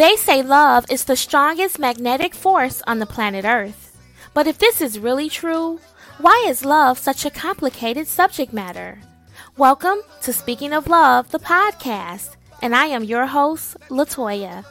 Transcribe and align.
They 0.00 0.16
say 0.16 0.40
love 0.40 0.86
is 0.90 1.04
the 1.04 1.14
strongest 1.14 1.78
magnetic 1.78 2.34
force 2.34 2.80
on 2.86 3.00
the 3.00 3.04
planet 3.04 3.44
Earth. 3.44 4.00
But 4.32 4.46
if 4.46 4.56
this 4.56 4.80
is 4.80 4.98
really 4.98 5.28
true, 5.28 5.78
why 6.16 6.46
is 6.48 6.64
love 6.64 6.98
such 6.98 7.26
a 7.26 7.30
complicated 7.30 8.08
subject 8.08 8.50
matter? 8.50 8.98
Welcome 9.58 9.98
to 10.22 10.32
Speaking 10.32 10.72
of 10.72 10.88
Love, 10.88 11.30
the 11.30 11.38
podcast, 11.38 12.36
and 12.62 12.74
I 12.74 12.86
am 12.86 13.04
your 13.04 13.26
host, 13.26 13.76
Latoya. 13.90 14.64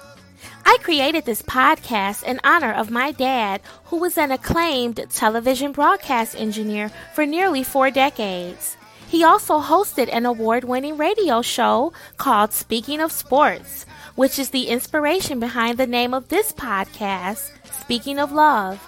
I 0.65 0.79
created 0.81 1.25
this 1.25 1.43
podcast 1.43 2.23
in 2.23 2.39
honor 2.43 2.73
of 2.73 2.89
my 2.89 3.11
dad, 3.11 3.61
who 3.83 3.97
was 3.97 4.17
an 4.17 4.31
acclaimed 4.31 5.05
television 5.11 5.73
broadcast 5.73 6.35
engineer 6.35 6.89
for 7.13 7.27
nearly 7.27 7.61
four 7.61 7.91
decades. 7.91 8.77
He 9.09 9.23
also 9.23 9.59
hosted 9.59 10.07
an 10.11 10.27
award 10.27 10.65
winning 10.65 10.95
radio 10.95 11.41
show 11.41 11.93
called 12.17 12.53
Speaking 12.53 13.01
of 13.01 13.11
Sports, 13.11 13.87
which 14.13 14.37
is 14.37 14.51
the 14.51 14.67
inspiration 14.67 15.39
behind 15.39 15.79
the 15.79 15.87
name 15.87 16.13
of 16.13 16.27
this 16.27 16.53
podcast, 16.53 17.49
Speaking 17.81 18.19
of 18.19 18.31
Love. 18.31 18.87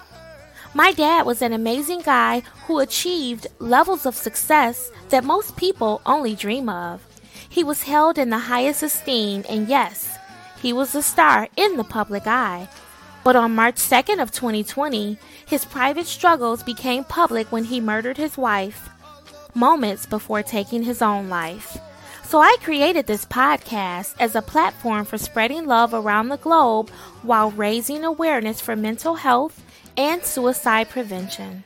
My 0.74 0.92
dad 0.92 1.26
was 1.26 1.42
an 1.42 1.52
amazing 1.52 2.02
guy 2.02 2.44
who 2.66 2.78
achieved 2.78 3.48
levels 3.58 4.06
of 4.06 4.14
success 4.14 4.92
that 5.08 5.24
most 5.24 5.56
people 5.56 6.00
only 6.06 6.36
dream 6.36 6.68
of. 6.68 7.04
He 7.48 7.64
was 7.64 7.82
held 7.82 8.16
in 8.16 8.30
the 8.30 8.46
highest 8.46 8.84
esteem, 8.84 9.44
and 9.48 9.66
yes, 9.66 10.16
he 10.62 10.72
was 10.72 10.94
a 10.94 11.02
star 11.02 11.48
in 11.56 11.76
the 11.76 11.82
public 11.84 12.28
eye. 12.28 12.68
But 13.24 13.34
on 13.34 13.56
March 13.56 13.74
2nd 13.74 14.22
of 14.22 14.30
2020, 14.30 15.18
his 15.44 15.64
private 15.64 16.06
struggles 16.06 16.62
became 16.62 17.02
public 17.02 17.50
when 17.50 17.64
he 17.64 17.80
murdered 17.80 18.18
his 18.18 18.38
wife 18.38 18.88
moments 19.54 20.06
before 20.06 20.42
taking 20.42 20.82
his 20.82 21.02
own 21.02 21.28
life. 21.28 21.78
So 22.24 22.40
I 22.40 22.56
created 22.62 23.06
this 23.06 23.26
podcast 23.26 24.14
as 24.18 24.34
a 24.34 24.40
platform 24.42 25.04
for 25.04 25.18
spreading 25.18 25.66
love 25.66 25.92
around 25.92 26.28
the 26.28 26.38
globe 26.38 26.88
while 27.22 27.50
raising 27.50 28.04
awareness 28.04 28.60
for 28.60 28.74
mental 28.74 29.16
health 29.16 29.62
and 29.96 30.24
suicide 30.24 30.88
prevention. 30.88 31.64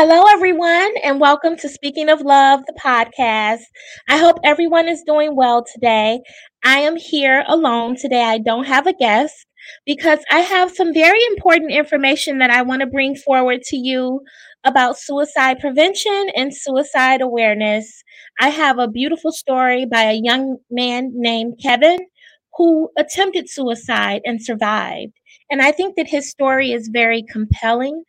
Hello, 0.00 0.26
everyone, 0.30 0.92
and 1.02 1.18
welcome 1.18 1.56
to 1.56 1.68
Speaking 1.68 2.08
of 2.08 2.20
Love, 2.20 2.60
the 2.68 2.80
podcast. 2.80 3.62
I 4.08 4.16
hope 4.16 4.36
everyone 4.44 4.86
is 4.86 5.02
doing 5.04 5.34
well 5.34 5.64
today. 5.64 6.20
I 6.64 6.78
am 6.78 6.94
here 6.94 7.42
alone 7.48 7.96
today. 7.96 8.22
I 8.22 8.38
don't 8.38 8.66
have 8.66 8.86
a 8.86 8.92
guest 8.92 9.34
because 9.84 10.20
I 10.30 10.38
have 10.38 10.70
some 10.70 10.94
very 10.94 11.18
important 11.32 11.72
information 11.72 12.38
that 12.38 12.50
I 12.52 12.62
want 12.62 12.82
to 12.82 12.86
bring 12.86 13.16
forward 13.16 13.62
to 13.62 13.76
you 13.76 14.20
about 14.62 15.00
suicide 15.00 15.58
prevention 15.58 16.28
and 16.36 16.54
suicide 16.54 17.20
awareness. 17.20 18.04
I 18.40 18.50
have 18.50 18.78
a 18.78 18.86
beautiful 18.86 19.32
story 19.32 19.84
by 19.84 20.02
a 20.02 20.20
young 20.22 20.58
man 20.70 21.10
named 21.16 21.58
Kevin 21.60 21.98
who 22.56 22.88
attempted 22.96 23.50
suicide 23.50 24.20
and 24.24 24.40
survived. 24.40 25.14
And 25.50 25.60
I 25.60 25.72
think 25.72 25.96
that 25.96 26.06
his 26.06 26.30
story 26.30 26.70
is 26.70 26.88
very 26.92 27.24
compelling 27.28 28.04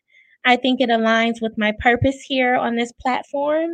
I 0.45 0.55
think 0.57 0.81
it 0.81 0.89
aligns 0.89 1.41
with 1.41 1.57
my 1.57 1.73
purpose 1.79 2.21
here 2.21 2.55
on 2.55 2.75
this 2.75 2.91
platform. 2.93 3.71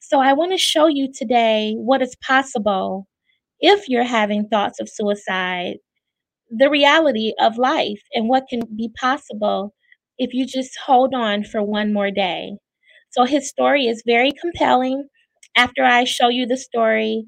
So 0.00 0.20
I 0.20 0.32
want 0.34 0.52
to 0.52 0.58
show 0.58 0.86
you 0.86 1.12
today 1.12 1.74
what 1.76 2.02
is 2.02 2.16
possible 2.16 3.06
if 3.60 3.88
you're 3.88 4.04
having 4.04 4.48
thoughts 4.48 4.80
of 4.80 4.88
suicide, 4.88 5.76
the 6.50 6.70
reality 6.70 7.32
of 7.40 7.58
life, 7.58 8.02
and 8.14 8.28
what 8.28 8.48
can 8.48 8.62
be 8.76 8.90
possible 9.00 9.74
if 10.18 10.34
you 10.34 10.46
just 10.46 10.78
hold 10.86 11.14
on 11.14 11.44
for 11.44 11.62
one 11.62 11.92
more 11.92 12.10
day. 12.10 12.52
So 13.10 13.24
his 13.24 13.48
story 13.48 13.86
is 13.86 14.02
very 14.06 14.32
compelling. 14.32 15.08
After 15.56 15.84
I 15.84 16.04
show 16.04 16.28
you 16.28 16.46
the 16.46 16.56
story, 16.56 17.24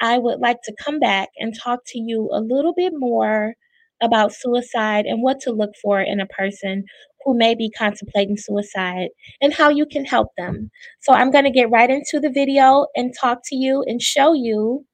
I 0.00 0.18
would 0.18 0.40
like 0.40 0.58
to 0.64 0.74
come 0.84 0.98
back 1.00 1.28
and 1.38 1.54
talk 1.56 1.80
to 1.88 1.98
you 2.00 2.28
a 2.32 2.40
little 2.40 2.74
bit 2.74 2.92
more 2.96 3.54
about 4.02 4.32
suicide 4.32 5.06
and 5.06 5.22
what 5.22 5.40
to 5.40 5.52
look 5.52 5.72
for 5.82 6.00
in 6.00 6.20
a 6.20 6.26
person 6.26 6.84
who 7.24 7.36
may 7.36 7.54
be 7.54 7.70
contemplating 7.70 8.36
suicide 8.36 9.08
and 9.40 9.52
how 9.52 9.68
you 9.68 9.86
can 9.86 10.04
help 10.04 10.28
them. 10.38 10.70
So 11.00 11.12
I'm 11.12 11.30
going 11.30 11.44
to 11.44 11.50
get 11.50 11.70
right 11.70 11.90
into 11.90 12.18
the 12.20 12.30
video 12.30 12.86
and 12.96 13.14
talk 13.18 13.40
to 13.46 13.56
you 13.56 13.84
and 13.86 14.00
show 14.00 14.32
you 14.32 14.86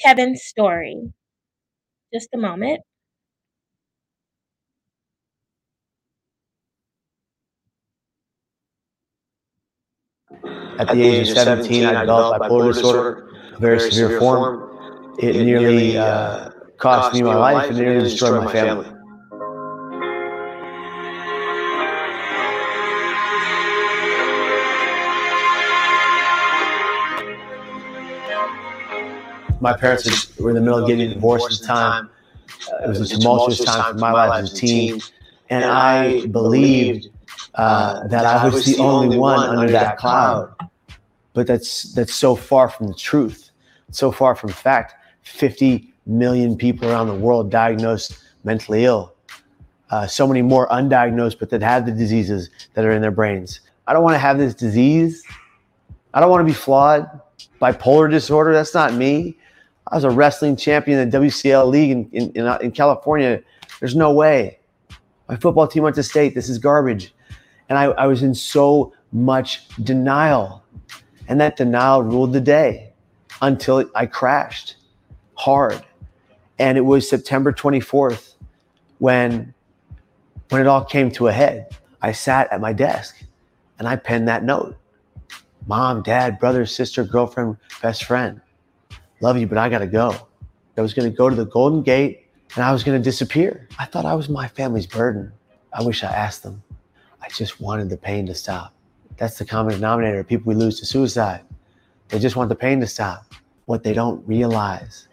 Kevin's 0.00 0.42
story. 0.42 1.12
Just 2.12 2.30
a 2.34 2.38
moment. 2.38 2.80
At 10.78 10.88
the 10.88 11.02
age 11.02 11.28
of 11.30 11.38
17, 11.38 11.84
I 11.84 12.00
developed 12.00 12.40
bipolar 12.40 12.72
disorder, 12.72 13.28
a 13.54 13.60
very 13.60 13.80
severe 13.80 14.18
form. 14.20 14.70
It 15.18 15.36
nearly 15.44 15.96
uh, 15.98 16.50
cost 16.78 17.14
me 17.14 17.22
my 17.22 17.34
life 17.34 17.68
and 17.68 17.78
nearly 17.78 18.04
destroyed 18.04 18.44
my 18.44 18.52
family. 18.52 18.88
my 29.60 29.76
parents 29.76 30.38
were 30.38 30.50
in 30.50 30.54
the 30.54 30.60
middle 30.60 30.78
of 30.78 30.86
getting 30.86 31.10
divorced 31.10 31.52
at 31.52 31.60
the 31.60 31.66
time. 31.66 32.10
Uh, 32.72 32.84
it 32.84 32.88
was 32.88 33.00
a 33.00 33.16
tumultuous 33.16 33.64
time 33.64 33.92
for 33.92 33.98
my 33.98 34.12
life 34.12 34.44
as 34.44 34.52
a 34.52 34.56
teen. 34.56 35.00
And 35.50 35.64
I 35.64 36.26
believed 36.26 37.08
uh, 37.54 38.06
that 38.08 38.24
I 38.24 38.48
was 38.48 38.64
the 38.64 38.78
only 38.78 39.18
one 39.18 39.48
under 39.48 39.70
that 39.72 39.96
cloud. 39.98 40.54
But 41.32 41.46
that's, 41.46 41.92
that's 41.92 42.14
so 42.14 42.36
far 42.36 42.68
from 42.68 42.88
the 42.88 42.94
truth, 42.94 43.50
so 43.90 44.12
far 44.12 44.34
from 44.34 44.50
fact. 44.50 44.94
50 45.22 45.92
million 46.08 46.56
people 46.56 46.88
around 46.88 47.06
the 47.06 47.14
world 47.14 47.50
diagnosed 47.50 48.18
mentally 48.44 48.84
ill. 48.84 49.14
Uh, 49.90 50.06
so 50.06 50.26
many 50.26 50.42
more 50.42 50.68
undiagnosed, 50.68 51.38
but 51.38 51.50
that 51.50 51.62
have 51.62 51.86
the 51.86 51.92
diseases 51.92 52.50
that 52.74 52.84
are 52.84 52.90
in 52.90 53.00
their 53.00 53.10
brains. 53.10 53.60
I 53.86 53.92
don't 53.92 54.02
want 54.02 54.14
to 54.14 54.18
have 54.18 54.38
this 54.38 54.54
disease. 54.54 55.22
I 56.12 56.20
don't 56.20 56.30
want 56.30 56.40
to 56.40 56.52
be 56.52 56.58
flawed. 56.58 57.08
Bipolar 57.60 58.10
disorder, 58.10 58.52
that's 58.52 58.74
not 58.74 58.94
me. 58.94 59.36
I 59.90 59.96
was 59.96 60.04
a 60.04 60.10
wrestling 60.10 60.56
champion 60.56 60.98
in 60.98 61.08
the 61.08 61.18
WCL 61.18 61.70
league 61.70 61.90
in, 61.90 62.10
in, 62.12 62.32
in, 62.32 62.46
uh, 62.46 62.58
in 62.58 62.72
California. 62.72 63.42
There's 63.80 63.96
no 63.96 64.12
way. 64.12 64.58
My 65.28 65.36
football 65.36 65.66
team 65.66 65.82
went 65.82 65.96
to 65.96 66.02
state. 66.02 66.34
This 66.34 66.48
is 66.48 66.58
garbage. 66.58 67.14
And 67.68 67.78
I, 67.78 67.84
I 67.84 68.06
was 68.06 68.22
in 68.22 68.34
so 68.34 68.92
much 69.12 69.66
denial. 69.78 70.62
And 71.28 71.40
that 71.40 71.56
denial 71.56 72.02
ruled 72.02 72.32
the 72.32 72.40
day 72.40 72.92
until 73.40 73.90
I 73.94 74.06
crashed 74.06 74.76
hard. 75.34 75.82
And 76.58 76.76
it 76.76 76.82
was 76.82 77.08
September 77.08 77.52
24th 77.52 78.34
when, 78.98 79.54
when 80.48 80.60
it 80.60 80.66
all 80.66 80.84
came 80.84 81.10
to 81.12 81.28
a 81.28 81.32
head. 81.32 81.76
I 82.02 82.12
sat 82.12 82.52
at 82.52 82.60
my 82.60 82.72
desk 82.72 83.22
and 83.78 83.86
I 83.86 83.96
penned 83.96 84.28
that 84.28 84.44
note 84.44 84.76
mom, 85.66 86.02
dad, 86.02 86.38
brother, 86.38 86.64
sister, 86.64 87.04
girlfriend, 87.04 87.56
best 87.82 88.04
friend 88.04 88.40
love 89.20 89.38
you, 89.38 89.46
but 89.46 89.58
I 89.58 89.68
got 89.68 89.78
to 89.78 89.86
go. 89.86 90.14
I 90.76 90.80
was 90.80 90.94
going 90.94 91.10
to 91.10 91.16
go 91.16 91.28
to 91.28 91.34
the 91.34 91.44
Golden 91.44 91.82
Gate 91.82 92.26
and 92.54 92.64
I 92.64 92.72
was 92.72 92.84
going 92.84 92.98
to 92.98 93.02
disappear. 93.02 93.68
I 93.78 93.84
thought 93.84 94.04
I 94.04 94.14
was 94.14 94.28
my 94.28 94.46
family's 94.46 94.86
burden. 94.86 95.32
I 95.72 95.82
wish 95.82 96.04
I 96.04 96.08
asked 96.08 96.44
them. 96.44 96.62
I 97.20 97.28
just 97.28 97.60
wanted 97.60 97.90
the 97.90 97.96
pain 97.96 98.26
to 98.26 98.34
stop. 98.34 98.72
That's 99.16 99.38
the 99.38 99.44
common 99.44 99.74
denominator 99.74 100.20
of 100.20 100.28
people 100.28 100.48
we 100.48 100.54
lose 100.54 100.78
to 100.78 100.86
suicide. 100.86 101.40
They 102.08 102.20
just 102.20 102.36
want 102.36 102.48
the 102.48 102.54
pain 102.54 102.78
to 102.80 102.86
stop. 102.86 103.34
What 103.66 103.82
they 103.82 103.92
don't 103.92 104.26
realize 104.26 105.07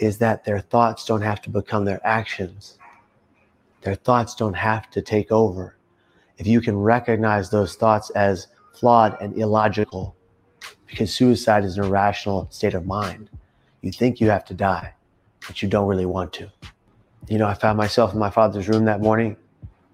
is 0.00 0.18
that 0.18 0.44
their 0.44 0.60
thoughts 0.60 1.04
don't 1.04 1.20
have 1.20 1.42
to 1.42 1.50
become 1.50 1.84
their 1.84 2.04
actions. 2.04 2.78
Their 3.82 3.94
thoughts 3.94 4.34
don't 4.34 4.54
have 4.54 4.90
to 4.90 5.02
take 5.02 5.30
over. 5.30 5.76
If 6.38 6.46
you 6.46 6.62
can 6.62 6.76
recognize 6.76 7.50
those 7.50 7.76
thoughts 7.76 8.10
as 8.10 8.48
flawed 8.72 9.16
and 9.20 9.36
illogical, 9.36 10.16
because 10.86 11.14
suicide 11.14 11.64
is 11.64 11.76
an 11.76 11.84
irrational 11.84 12.48
state 12.50 12.74
of 12.74 12.86
mind. 12.86 13.28
You 13.82 13.92
think 13.92 14.20
you 14.20 14.30
have 14.30 14.44
to 14.46 14.54
die, 14.54 14.94
but 15.46 15.62
you 15.62 15.68
don't 15.68 15.86
really 15.86 16.06
want 16.06 16.32
to. 16.34 16.50
You 17.28 17.38
know, 17.38 17.46
I 17.46 17.54
found 17.54 17.76
myself 17.76 18.14
in 18.14 18.18
my 18.18 18.30
father's 18.30 18.68
room 18.68 18.86
that 18.86 19.00
morning. 19.00 19.36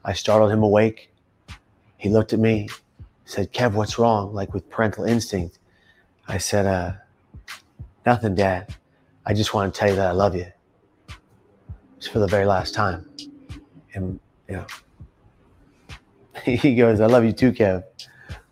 I 0.04 0.12
startled 0.12 0.52
him 0.52 0.62
awake. 0.62 1.10
He 1.98 2.08
looked 2.08 2.32
at 2.32 2.38
me, 2.38 2.68
said, 3.24 3.52
Kev, 3.52 3.72
what's 3.72 3.98
wrong? 3.98 4.32
Like 4.32 4.54
with 4.54 4.70
parental 4.70 5.04
instinct. 5.04 5.58
I 6.28 6.38
said, 6.38 6.66
uh, 6.66 6.92
nothing, 8.04 8.36
Dad. 8.36 8.74
I 9.26 9.34
just 9.34 9.52
want 9.52 9.74
to 9.74 9.78
tell 9.78 9.90
you 9.90 9.96
that 9.96 10.06
I 10.06 10.12
love 10.12 10.36
you. 10.36 10.46
It's 11.96 12.06
for 12.06 12.20
the 12.20 12.28
very 12.28 12.46
last 12.46 12.74
time. 12.74 13.10
And, 13.92 14.20
you 14.48 14.56
know, 14.56 14.66
he 16.44 16.76
goes, 16.76 17.00
I 17.00 17.06
love 17.06 17.24
you 17.24 17.32
too, 17.32 17.52
Kev. 17.52 17.82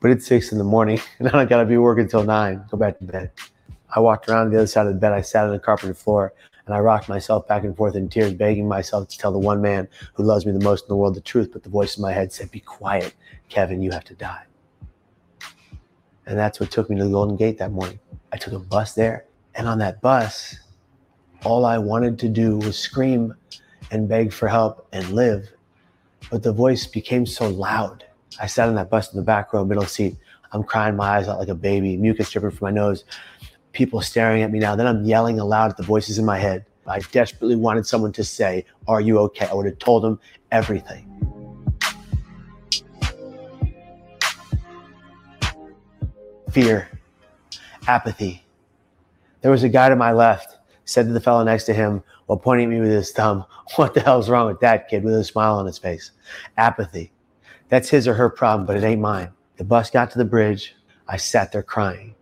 But 0.00 0.11
it's 0.11 0.26
six 0.26 0.50
in 0.50 0.59
the 0.59 0.65
morning 0.65 1.00
and 1.21 1.29
I 1.29 1.44
gotta 1.44 1.65
be 1.65 1.76
working 1.76 2.05
until 2.05 2.25
nine. 2.25 2.65
Go 2.71 2.76
back 2.76 2.99
to 2.99 3.05
bed. 3.05 3.31
I 3.94 4.00
walked 4.00 4.29
around 4.29 4.50
the 4.50 4.56
other 4.56 4.67
side 4.67 4.87
of 4.87 4.94
the 4.94 4.99
bed. 4.99 5.12
I 5.12 5.21
sat 5.21 5.44
on 5.44 5.53
the 5.53 5.61
carpeted 5.61 5.97
floor 5.97 6.35
and 6.67 6.75
I 6.75 6.81
rocked 6.81 7.09
myself 7.09 7.47
back 7.47 7.62
and 7.62 7.77
forth 7.77 7.94
in 7.94 8.09
tears, 8.09 8.32
begging 8.35 8.67
myself 8.67 9.09
to 9.09 9.19
tell 9.19 9.31
the 9.31 9.38
one 9.38 9.62
man 9.62 9.87
who 10.15 10.25
loves 10.25 10.44
me 10.44 10.53
the 10.53 10.65
most 10.65 10.85
in 10.85 10.88
the 10.88 10.97
world 10.97 11.15
the 11.15 11.20
truth. 11.20 11.50
But 11.53 11.62
the 11.62 11.69
voice 11.69 11.97
in 11.97 12.03
my 12.03 12.12
head 12.12 12.32
said, 12.32 12.50
Be 12.50 12.61
quiet, 12.61 13.15
Kevin, 13.49 13.81
you 13.81 13.93
have 13.93 14.05
to 14.05 14.15
die. 14.15 14.44
And 16.27 16.38
that's 16.38 16.59
what 16.59 16.70
took 16.70 16.91
me 16.91 16.97
to 16.97 17.05
the 17.05 17.11
Golden 17.11 17.37
Gate 17.37 17.59
that 17.59 17.70
morning. 17.70 18.00
I 18.32 18.38
took 18.38 18.55
a 18.55 18.59
bus 18.59 18.94
there. 18.94 19.27
And 19.55 19.69
on 19.69 19.79
that 19.79 20.00
bus, 20.00 20.59
all 21.44 21.67
I 21.67 21.79
wanted 21.79 22.19
to 22.20 22.29
do 22.29 22.56
was 22.58 22.79
scream 22.79 23.35
and 23.91 24.08
beg 24.08 24.32
for 24.32 24.49
help 24.49 24.88
and 24.93 25.08
live. 25.11 25.50
But 26.31 26.43
the 26.43 26.52
voice 26.52 26.87
became 26.87 27.26
so 27.26 27.49
loud. 27.49 28.05
I 28.41 28.46
sat 28.46 28.69
on 28.69 28.75
that 28.76 28.91
bus 28.91 29.12
in 29.12 29.19
the 29.19 29.25
back 29.25 29.52
row, 29.52 29.64
middle 29.64 29.85
seat. 29.85 30.17
I'm 30.52 30.64
crying 30.64 30.96
my 30.96 31.19
eyes 31.19 31.29
out 31.29 31.38
like 31.38 31.49
a 31.49 31.55
baby, 31.55 31.96
mucus 31.96 32.31
dripping 32.31 32.50
from 32.50 32.67
my 32.67 32.70
nose, 32.70 33.05
people 33.73 34.00
staring 34.00 34.43
at 34.43 34.50
me 34.50 34.58
now. 34.58 34.75
Then 34.75 34.87
I'm 34.87 35.05
yelling 35.05 35.38
aloud 35.38 35.70
at 35.70 35.76
the 35.76 35.82
voices 35.82 36.19
in 36.19 36.25
my 36.25 36.38
head. 36.38 36.64
I 36.87 37.00
desperately 37.00 37.56
wanted 37.56 37.87
someone 37.87 38.12
to 38.12 38.25
say, 38.25 38.64
Are 38.88 39.00
you 39.00 39.19
okay? 39.20 39.46
I 39.46 39.55
would 39.55 39.67
have 39.67 39.79
told 39.79 40.02
them 40.02 40.20
everything. 40.50 41.11
Fear, 46.50 46.88
apathy. 47.87 48.44
There 49.41 49.50
was 49.50 49.62
a 49.62 49.69
guy 49.69 49.88
to 49.88 49.96
my 49.96 50.12
left, 50.12 50.56
said 50.85 51.07
to 51.07 51.13
the 51.13 51.21
fellow 51.21 51.45
next 51.45 51.65
to 51.65 51.75
him 51.75 52.03
while 52.27 52.39
pointing 52.39 52.67
at 52.67 52.71
me 52.75 52.81
with 52.81 52.91
his 52.91 53.11
thumb, 53.13 53.45
What 53.77 53.95
the 53.95 54.01
hell's 54.01 54.29
wrong 54.29 54.47
with 54.47 54.61
that 54.61 54.89
kid? 54.89 55.05
with 55.05 55.15
a 55.15 55.25
smile 55.25 55.57
on 55.57 55.67
his 55.67 55.79
face. 55.79 56.11
Apathy. 56.57 57.13
That's 57.69 57.89
his 57.89 58.07
or 58.07 58.15
her 58.15 58.29
problem, 58.29 58.67
but 58.67 58.77
it 58.77 58.85
ain't 58.85 59.01
mine. 59.01 59.31
The 59.57 59.65
bus 59.65 59.91
got 59.91 60.11
to 60.11 60.19
the 60.19 60.25
bridge. 60.25 60.75
I 61.09 61.17
sat 61.17 61.53
there 61.53 61.63
crying. 61.63 62.15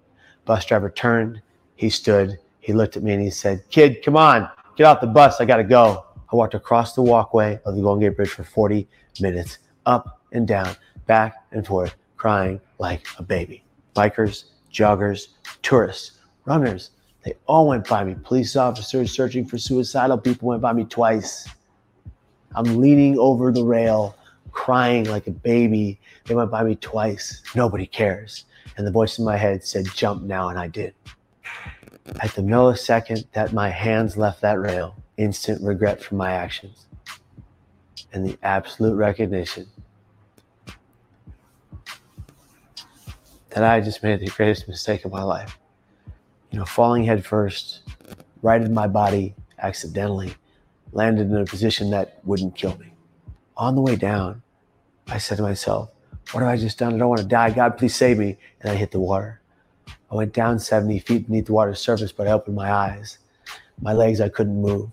Bus 0.44 0.64
driver 0.64 0.90
turned. 0.90 1.40
He 1.76 1.90
stood. 1.90 2.38
He 2.60 2.72
looked 2.72 2.96
at 2.96 3.02
me 3.02 3.12
and 3.12 3.22
he 3.22 3.30
said, 3.30 3.64
Kid, 3.70 4.02
come 4.04 4.16
on, 4.16 4.48
get 4.76 4.84
off 4.84 5.00
the 5.00 5.06
bus. 5.06 5.40
I 5.40 5.44
got 5.44 5.56
to 5.56 5.64
go. 5.64 6.04
I 6.32 6.36
walked 6.36 6.54
across 6.54 6.94
the 6.94 7.02
walkway 7.02 7.60
of 7.64 7.74
the 7.76 7.82
Golden 7.82 8.00
Gate 8.00 8.16
Bridge 8.16 8.30
for 8.30 8.44
40 8.44 8.88
minutes, 9.20 9.58
up 9.84 10.20
and 10.32 10.46
down, 10.46 10.76
back 11.06 11.34
and 11.50 11.66
forth, 11.66 11.94
crying 12.16 12.60
like 12.78 13.06
a 13.18 13.22
baby. 13.22 13.64
Bikers, 13.94 14.44
joggers, 14.72 15.28
tourists, 15.62 16.12
runners, 16.46 16.90
they 17.24 17.34
all 17.46 17.68
went 17.68 17.88
by 17.88 18.04
me. 18.04 18.16
Police 18.22 18.56
officers 18.56 19.12
searching 19.12 19.44
for 19.44 19.58
suicidal 19.58 20.18
people 20.18 20.48
went 20.48 20.62
by 20.62 20.72
me 20.72 20.84
twice. 20.84 21.48
I'm 22.54 22.80
leaning 22.80 23.18
over 23.18 23.52
the 23.52 23.64
rail, 23.64 24.16
crying 24.50 25.04
like 25.04 25.26
a 25.26 25.30
baby. 25.30 26.00
They 26.26 26.34
went 26.34 26.50
by 26.50 26.64
me 26.64 26.76
twice. 26.76 27.42
Nobody 27.54 27.86
cares. 27.86 28.44
And 28.76 28.86
the 28.86 28.90
voice 28.90 29.18
in 29.18 29.24
my 29.24 29.36
head 29.36 29.64
said, 29.64 29.86
Jump 29.94 30.22
now. 30.22 30.48
And 30.48 30.58
I 30.58 30.68
did. 30.68 30.94
At 32.20 32.34
the 32.34 32.42
millisecond 32.42 33.26
that 33.32 33.52
my 33.52 33.68
hands 33.68 34.16
left 34.16 34.40
that 34.40 34.58
rail, 34.58 34.96
instant 35.16 35.62
regret 35.62 36.02
for 36.02 36.16
my 36.16 36.32
actions 36.32 36.86
and 38.12 38.26
the 38.26 38.36
absolute 38.42 38.94
recognition 38.94 39.66
that 43.50 43.64
I 43.64 43.80
just 43.80 44.02
made 44.02 44.20
the 44.20 44.26
greatest 44.26 44.68
mistake 44.68 45.04
of 45.04 45.12
my 45.12 45.22
life. 45.22 45.58
You 46.52 46.58
know, 46.58 46.66
falling 46.66 47.04
headfirst, 47.04 47.80
righted 48.42 48.70
my 48.70 48.86
body 48.86 49.34
accidentally, 49.58 50.34
landed 50.92 51.30
in 51.30 51.36
a 51.36 51.46
position 51.46 51.90
that 51.90 52.20
wouldn't 52.24 52.54
kill 52.54 52.76
me. 52.76 52.92
On 53.56 53.74
the 53.74 53.80
way 53.80 53.96
down, 53.96 54.42
I 55.08 55.16
said 55.16 55.36
to 55.36 55.42
myself, 55.42 55.90
What 56.32 56.40
have 56.40 56.50
I 56.50 56.58
just 56.58 56.78
done? 56.78 56.94
I 56.94 56.98
don't 56.98 57.08
want 57.08 57.22
to 57.22 57.26
die. 57.26 57.50
God, 57.50 57.78
please 57.78 57.94
save 57.94 58.18
me. 58.18 58.36
And 58.60 58.70
I 58.70 58.74
hit 58.74 58.90
the 58.90 59.00
water. 59.00 59.40
I 60.10 60.14
went 60.14 60.34
down 60.34 60.58
70 60.58 60.98
feet 60.98 61.26
beneath 61.26 61.46
the 61.46 61.54
water's 61.54 61.80
surface, 61.80 62.12
but 62.12 62.28
I 62.28 62.32
opened 62.32 62.56
my 62.56 62.70
eyes. 62.70 63.16
My 63.80 63.94
legs, 63.94 64.20
I 64.20 64.28
couldn't 64.28 64.60
move. 64.60 64.90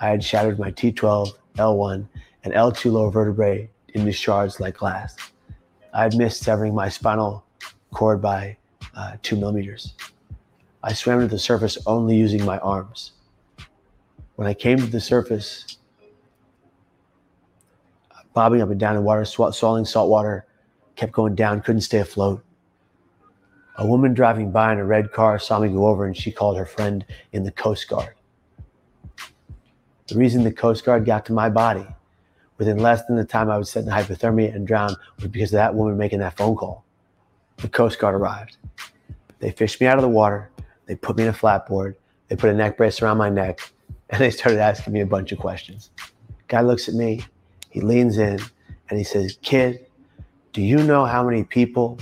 I 0.00 0.08
had 0.08 0.22
shattered 0.22 0.58
my 0.58 0.70
T12, 0.70 1.32
L1, 1.56 2.06
and 2.44 2.52
L2 2.52 2.92
lower 2.92 3.10
vertebrae 3.10 3.70
into 3.94 4.12
shards 4.12 4.60
like 4.60 4.76
glass. 4.76 5.16
I 5.94 6.02
had 6.02 6.14
missed 6.14 6.42
severing 6.42 6.74
my 6.74 6.90
spinal 6.90 7.42
cord 7.90 8.20
by 8.20 8.58
uh, 8.94 9.16
two 9.22 9.36
millimeters. 9.36 9.94
I 10.82 10.92
swam 10.94 11.20
to 11.20 11.26
the 11.26 11.38
surface 11.38 11.76
only 11.86 12.16
using 12.16 12.44
my 12.44 12.58
arms. 12.58 13.12
When 14.36 14.48
I 14.48 14.54
came 14.54 14.78
to 14.78 14.86
the 14.86 15.00
surface, 15.00 15.76
bobbing 18.32 18.62
up 18.62 18.70
and 18.70 18.80
down 18.80 18.96
in 18.96 19.04
water, 19.04 19.24
swallowing 19.24 19.84
salt 19.84 20.08
water, 20.08 20.46
kept 20.96 21.12
going 21.12 21.34
down, 21.34 21.60
couldn't 21.60 21.82
stay 21.82 21.98
afloat. 21.98 22.42
A 23.76 23.86
woman 23.86 24.14
driving 24.14 24.50
by 24.50 24.72
in 24.72 24.78
a 24.78 24.84
red 24.84 25.12
car 25.12 25.38
saw 25.38 25.58
me 25.58 25.68
go 25.68 25.86
over 25.86 26.06
and 26.06 26.16
she 26.16 26.32
called 26.32 26.56
her 26.56 26.66
friend 26.66 27.04
in 27.32 27.44
the 27.44 27.52
Coast 27.52 27.88
Guard. 27.88 28.14
The 30.08 30.16
reason 30.16 30.42
the 30.42 30.52
Coast 30.52 30.84
Guard 30.84 31.04
got 31.04 31.24
to 31.26 31.32
my 31.32 31.48
body 31.48 31.86
within 32.58 32.78
less 32.78 33.06
than 33.06 33.16
the 33.16 33.24
time 33.24 33.50
I 33.50 33.56
was 33.56 33.70
set 33.70 33.84
in 33.84 33.90
hypothermia 33.90 34.54
and 34.54 34.66
drowned 34.66 34.96
was 35.16 35.28
because 35.28 35.50
of 35.50 35.58
that 35.58 35.74
woman 35.74 35.96
making 35.96 36.18
that 36.18 36.36
phone 36.36 36.56
call. 36.56 36.84
The 37.58 37.68
Coast 37.68 37.98
Guard 37.98 38.14
arrived. 38.14 38.56
They 39.38 39.50
fished 39.50 39.80
me 39.80 39.86
out 39.86 39.96
of 39.96 40.02
the 40.02 40.08
water. 40.08 40.50
They 40.90 40.96
put 40.96 41.16
me 41.16 41.22
in 41.22 41.28
a 41.28 41.32
flatboard. 41.32 41.94
They 42.26 42.34
put 42.34 42.50
a 42.50 42.52
neck 42.52 42.76
brace 42.76 43.00
around 43.00 43.16
my 43.16 43.30
neck 43.30 43.60
and 44.08 44.20
they 44.20 44.32
started 44.32 44.58
asking 44.58 44.92
me 44.92 45.02
a 45.02 45.06
bunch 45.06 45.30
of 45.30 45.38
questions. 45.38 45.90
Guy 46.48 46.62
looks 46.62 46.88
at 46.88 46.94
me, 46.96 47.24
he 47.68 47.80
leans 47.80 48.18
in 48.18 48.40
and 48.88 48.98
he 48.98 49.04
says, 49.04 49.38
Kid, 49.40 49.86
do 50.52 50.60
you 50.60 50.78
know 50.78 51.04
how 51.04 51.22
many 51.22 51.44
people 51.44 52.00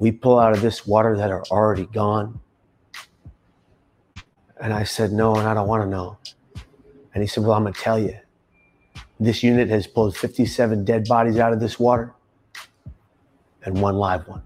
we 0.00 0.10
pull 0.10 0.40
out 0.40 0.52
of 0.52 0.60
this 0.60 0.88
water 0.88 1.16
that 1.16 1.30
are 1.30 1.44
already 1.52 1.86
gone? 1.86 2.40
And 4.60 4.74
I 4.74 4.82
said, 4.82 5.12
No, 5.12 5.36
and 5.36 5.46
I 5.46 5.54
don't 5.54 5.68
want 5.68 5.84
to 5.84 5.88
know. 5.88 6.18
And 7.14 7.22
he 7.22 7.28
said, 7.28 7.44
Well, 7.44 7.52
I'm 7.52 7.62
going 7.62 7.74
to 7.74 7.80
tell 7.80 8.00
you. 8.00 8.18
This 9.20 9.44
unit 9.44 9.68
has 9.68 9.86
pulled 9.86 10.16
57 10.16 10.84
dead 10.84 11.06
bodies 11.06 11.38
out 11.38 11.52
of 11.52 11.60
this 11.60 11.78
water 11.78 12.12
and 13.62 13.80
one 13.80 13.94
live 13.94 14.26
one. 14.26 14.42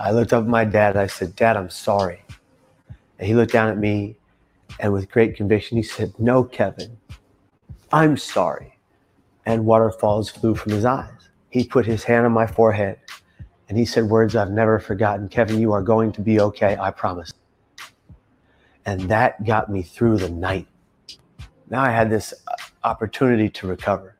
I 0.00 0.12
looked 0.12 0.32
up 0.32 0.44
at 0.44 0.48
my 0.48 0.64
dad. 0.64 0.96
I 0.96 1.06
said, 1.06 1.36
Dad, 1.36 1.58
I'm 1.58 1.68
sorry. 1.68 2.24
And 3.18 3.28
he 3.28 3.34
looked 3.34 3.52
down 3.52 3.68
at 3.68 3.76
me 3.76 4.16
and 4.78 4.94
with 4.94 5.10
great 5.10 5.36
conviction, 5.36 5.76
he 5.76 5.82
said, 5.82 6.14
No, 6.18 6.42
Kevin, 6.42 6.96
I'm 7.92 8.16
sorry. 8.16 8.78
And 9.44 9.66
waterfalls 9.66 10.30
flew 10.30 10.54
from 10.54 10.72
his 10.72 10.86
eyes. 10.86 11.28
He 11.50 11.64
put 11.64 11.84
his 11.84 12.02
hand 12.02 12.24
on 12.24 12.32
my 12.32 12.46
forehead 12.46 12.98
and 13.68 13.76
he 13.76 13.84
said 13.84 14.04
words 14.04 14.34
I've 14.34 14.50
never 14.50 14.78
forgotten 14.78 15.28
Kevin, 15.28 15.60
you 15.60 15.72
are 15.72 15.82
going 15.82 16.12
to 16.12 16.22
be 16.22 16.40
okay, 16.40 16.78
I 16.80 16.90
promise. 16.90 17.32
And 18.86 19.02
that 19.02 19.44
got 19.44 19.70
me 19.70 19.82
through 19.82 20.16
the 20.16 20.30
night. 20.30 20.66
Now 21.68 21.82
I 21.82 21.90
had 21.90 22.08
this 22.08 22.32
opportunity 22.84 23.50
to 23.50 23.66
recover. 23.66 24.16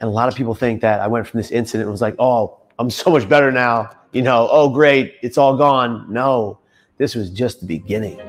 And 0.00 0.08
a 0.08 0.12
lot 0.12 0.28
of 0.28 0.34
people 0.34 0.54
think 0.54 0.80
that 0.80 0.98
I 0.98 1.06
went 1.06 1.28
from 1.28 1.38
this 1.38 1.52
incident 1.52 1.84
and 1.84 1.92
was 1.92 2.02
like, 2.02 2.16
oh, 2.18 2.58
I'm 2.80 2.90
so 2.90 3.10
much 3.10 3.28
better 3.28 3.52
now 3.52 3.90
you 4.12 4.20
know, 4.20 4.48
oh, 4.50 4.68
great, 4.68 5.16
it's 5.22 5.38
all 5.38 5.56
gone. 5.56 6.06
No, 6.12 6.58
this 6.98 7.14
was 7.14 7.30
just 7.30 7.60
the 7.60 7.66
beginning. 7.66 8.20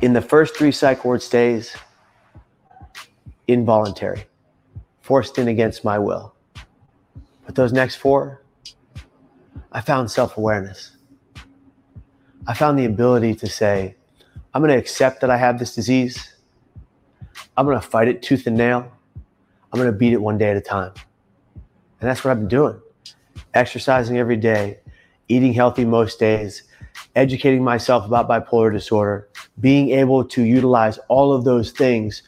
In 0.00 0.12
the 0.12 0.20
first 0.22 0.56
three 0.56 0.70
psych 0.70 1.04
ward 1.04 1.22
stays, 1.22 1.74
involuntary, 3.48 4.26
forced 5.00 5.38
in 5.38 5.48
against 5.48 5.84
my 5.84 5.98
will. 5.98 6.34
But 7.46 7.54
those 7.54 7.72
next 7.72 7.96
four, 7.96 8.42
I 9.72 9.80
found 9.80 10.10
self 10.10 10.36
awareness. 10.36 10.92
I 12.46 12.54
found 12.54 12.78
the 12.78 12.84
ability 12.84 13.34
to 13.36 13.46
say, 13.46 13.96
I'm 14.54 14.62
going 14.62 14.72
to 14.72 14.78
accept 14.78 15.20
that 15.22 15.30
I 15.30 15.36
have 15.36 15.58
this 15.58 15.74
disease. 15.74 16.34
I'm 17.56 17.66
going 17.66 17.78
to 17.78 17.86
fight 17.86 18.08
it 18.08 18.22
tooth 18.22 18.46
and 18.46 18.56
nail. 18.56 18.92
I'm 19.72 19.78
going 19.78 19.92
to 19.92 19.96
beat 19.96 20.12
it 20.12 20.20
one 20.20 20.38
day 20.38 20.50
at 20.50 20.56
a 20.56 20.60
time. 20.60 20.92
And 22.00 22.08
that's 22.08 22.24
what 22.24 22.30
I've 22.30 22.38
been 22.38 22.48
doing 22.48 22.80
exercising 23.54 24.18
every 24.18 24.36
day, 24.36 24.78
eating 25.28 25.52
healthy 25.52 25.84
most 25.84 26.18
days, 26.18 26.64
educating 27.16 27.62
myself 27.62 28.04
about 28.04 28.28
bipolar 28.28 28.72
disorder, 28.72 29.28
being 29.60 29.90
able 29.90 30.24
to 30.24 30.42
utilize 30.42 30.98
all 31.08 31.32
of 31.32 31.44
those 31.44 31.70
things, 31.70 32.22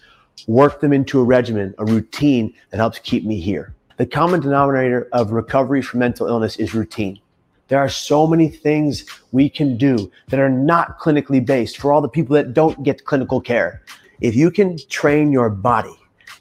work 0.47 0.81
them 0.81 0.93
into 0.93 1.21
a 1.21 1.25
regimen, 1.25 1.75
a 1.79 1.85
routine 1.85 2.53
that 2.71 2.79
helps 2.79 2.99
keep 3.01 3.25
me 3.25 3.41
here. 3.41 3.75
The 3.97 4.07
common 4.07 4.41
denominator 4.41 5.09
of 5.13 5.33
recovery 5.33 5.83
from 5.83 6.01
mental 6.01 6.27
illness 6.27 6.57
is 6.57 6.75
routine. 6.75 7.21
There 7.69 7.79
are 7.79 7.89
so 7.89 8.27
many 8.27 8.49
things 8.49 9.05
we 9.31 9.49
can 9.49 9.77
do 9.77 10.11
that 10.29 10.41
are 10.41 10.51
not 10.51 10.99
clinically 10.99 11.45
based 11.45 11.79
for 11.79 11.93
all 11.93 12.01
the 12.01 12.09
people 12.09 12.35
that 12.35 12.55
don't 12.55 12.83
get 12.83 13.05
clinical 13.05 13.41
care. 13.41 13.83
If 14.21 14.35
you 14.35 14.51
can 14.51 14.79
train 14.89 15.31
your 15.31 15.51
body 15.51 16.00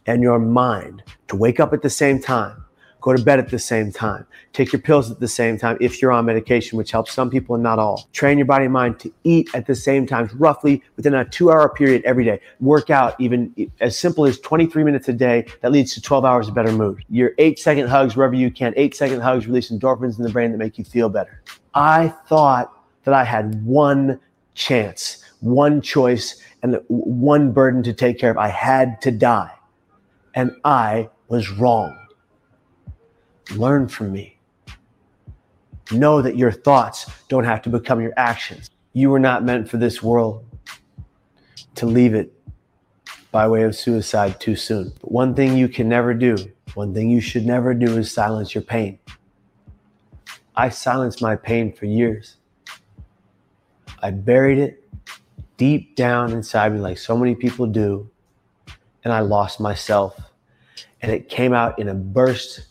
and 0.10 0.24
your 0.24 0.40
mind 0.40 1.04
to 1.28 1.36
wake 1.36 1.60
up 1.60 1.72
at 1.72 1.84
the 1.84 1.90
same 1.90 2.20
time, 2.20 2.66
go 3.00 3.16
to 3.16 3.24
bed 3.24 3.38
at 3.38 3.50
the 3.50 3.60
same 3.60 3.92
time, 3.92 4.26
take 4.54 4.74
your 4.74 4.82
pills 4.82 5.12
at 5.12 5.20
the 5.20 5.28
same 5.28 5.56
time 5.56 5.78
if 5.80 6.02
you're 6.02 6.12
on 6.12 6.26
medication, 6.26 6.80
which 6.80 6.90
helps 6.90 7.14
some 7.14 7.30
people 7.30 7.54
and 7.54 7.64
not 7.64 7.78
all. 7.78 8.10
Train 8.12 8.40
your 8.40 8.48
body 8.48 8.66
and 8.66 8.74
mind 8.74 9.00
to 9.00 9.14
eat 9.24 9.50
at 9.54 9.68
the 9.68 9.76
same 9.76 10.08
time, 10.08 10.28
roughly 10.34 10.82
within 10.96 11.14
a 11.14 11.24
two 11.24 11.52
hour 11.52 11.70
period 11.70 12.02
every 12.06 12.26
day. 12.26 12.42
Work 12.60 12.90
out 12.90 13.16
even 13.22 13.54
as 13.82 13.98
simple 13.98 14.26
as 14.26 14.40
23 14.40 14.84
minutes 14.84 15.08
a 15.08 15.14
day. 15.14 15.46
That 15.62 15.72
leads 15.72 15.94
to 15.94 16.02
12 16.02 16.26
hours 16.26 16.48
of 16.48 16.56
better 16.56 16.72
mood. 16.72 17.06
Your 17.10 17.32
eight 17.38 17.60
second 17.60 17.88
hugs 17.88 18.16
wherever 18.16 18.36
you 18.36 18.50
can. 18.50 18.74
Eight 18.78 18.96
second 18.96 19.22
hugs 19.22 19.46
release 19.46 19.72
endorphins 19.72 20.18
in 20.18 20.24
the 20.24 20.32
brain 20.32 20.52
that 20.52 20.58
make 20.58 20.80
you 20.80 20.84
feel 20.84 21.10
better. 21.10 21.44
I 21.76 22.10
thought 22.28 22.74
that 23.04 23.14
I 23.14 23.24
had 23.24 23.64
one 23.64 24.20
chance, 24.56 25.24
one 25.40 25.82
choice, 25.82 26.42
and 26.64 26.82
one 26.88 27.52
burden 27.52 27.84
to 27.84 27.94
take 27.94 28.18
care 28.18 28.32
of. 28.32 28.38
I 28.38 28.48
had 28.48 29.00
to 29.04 29.12
die. 29.12 29.52
And 30.36 30.56
I 30.64 31.10
was 31.28 31.50
wrong. 31.52 31.98
Learn 33.56 33.88
from 33.88 34.12
me. 34.12 34.40
Know 35.92 36.22
that 36.22 36.38
your 36.38 36.52
thoughts 36.52 37.10
don't 37.30 37.46
have 37.46 37.62
to 37.64 37.70
become 37.70 38.00
your 38.00 38.14
actions. 38.16 38.70
You 38.94 39.10
were 39.10 39.20
not 39.20 39.44
meant 39.44 39.70
for 39.70 39.78
this 39.78 40.04
world 40.04 40.46
to 41.76 41.86
leave 41.86 42.14
it 42.14 42.34
by 43.32 43.48
way 43.48 43.64
of 43.64 43.76
suicide 43.76 44.40
too 44.40 44.56
soon. 44.56 44.92
But 45.02 45.12
one 45.12 45.36
thing 45.36 45.58
you 45.58 45.68
can 45.68 45.88
never 45.88 46.14
do, 46.14 46.38
one 46.74 46.94
thing 46.94 47.10
you 47.10 47.22
should 47.22 47.46
never 47.46 47.74
do 47.74 47.98
is 47.98 48.12
silence 48.12 48.54
your 48.54 48.64
pain. 48.64 49.00
I 50.56 50.70
silenced 50.70 51.22
my 51.22 51.36
pain 51.36 51.72
for 51.72 51.86
years. 51.86 52.38
I 54.02 54.12
buried 54.12 54.58
it 54.58 54.84
deep 55.58 55.96
down 55.96 56.32
inside 56.32 56.74
me, 56.74 56.80
like 56.80 56.98
so 56.98 57.18
many 57.18 57.36
people 57.36 57.66
do, 57.66 58.10
and 59.04 59.14
I 59.14 59.20
lost 59.20 59.60
myself. 59.60 60.20
And 61.02 61.12
it 61.12 61.30
came 61.30 61.54
out 61.54 61.80
in 61.80 61.90
a 61.90 61.94
burst 61.94 62.66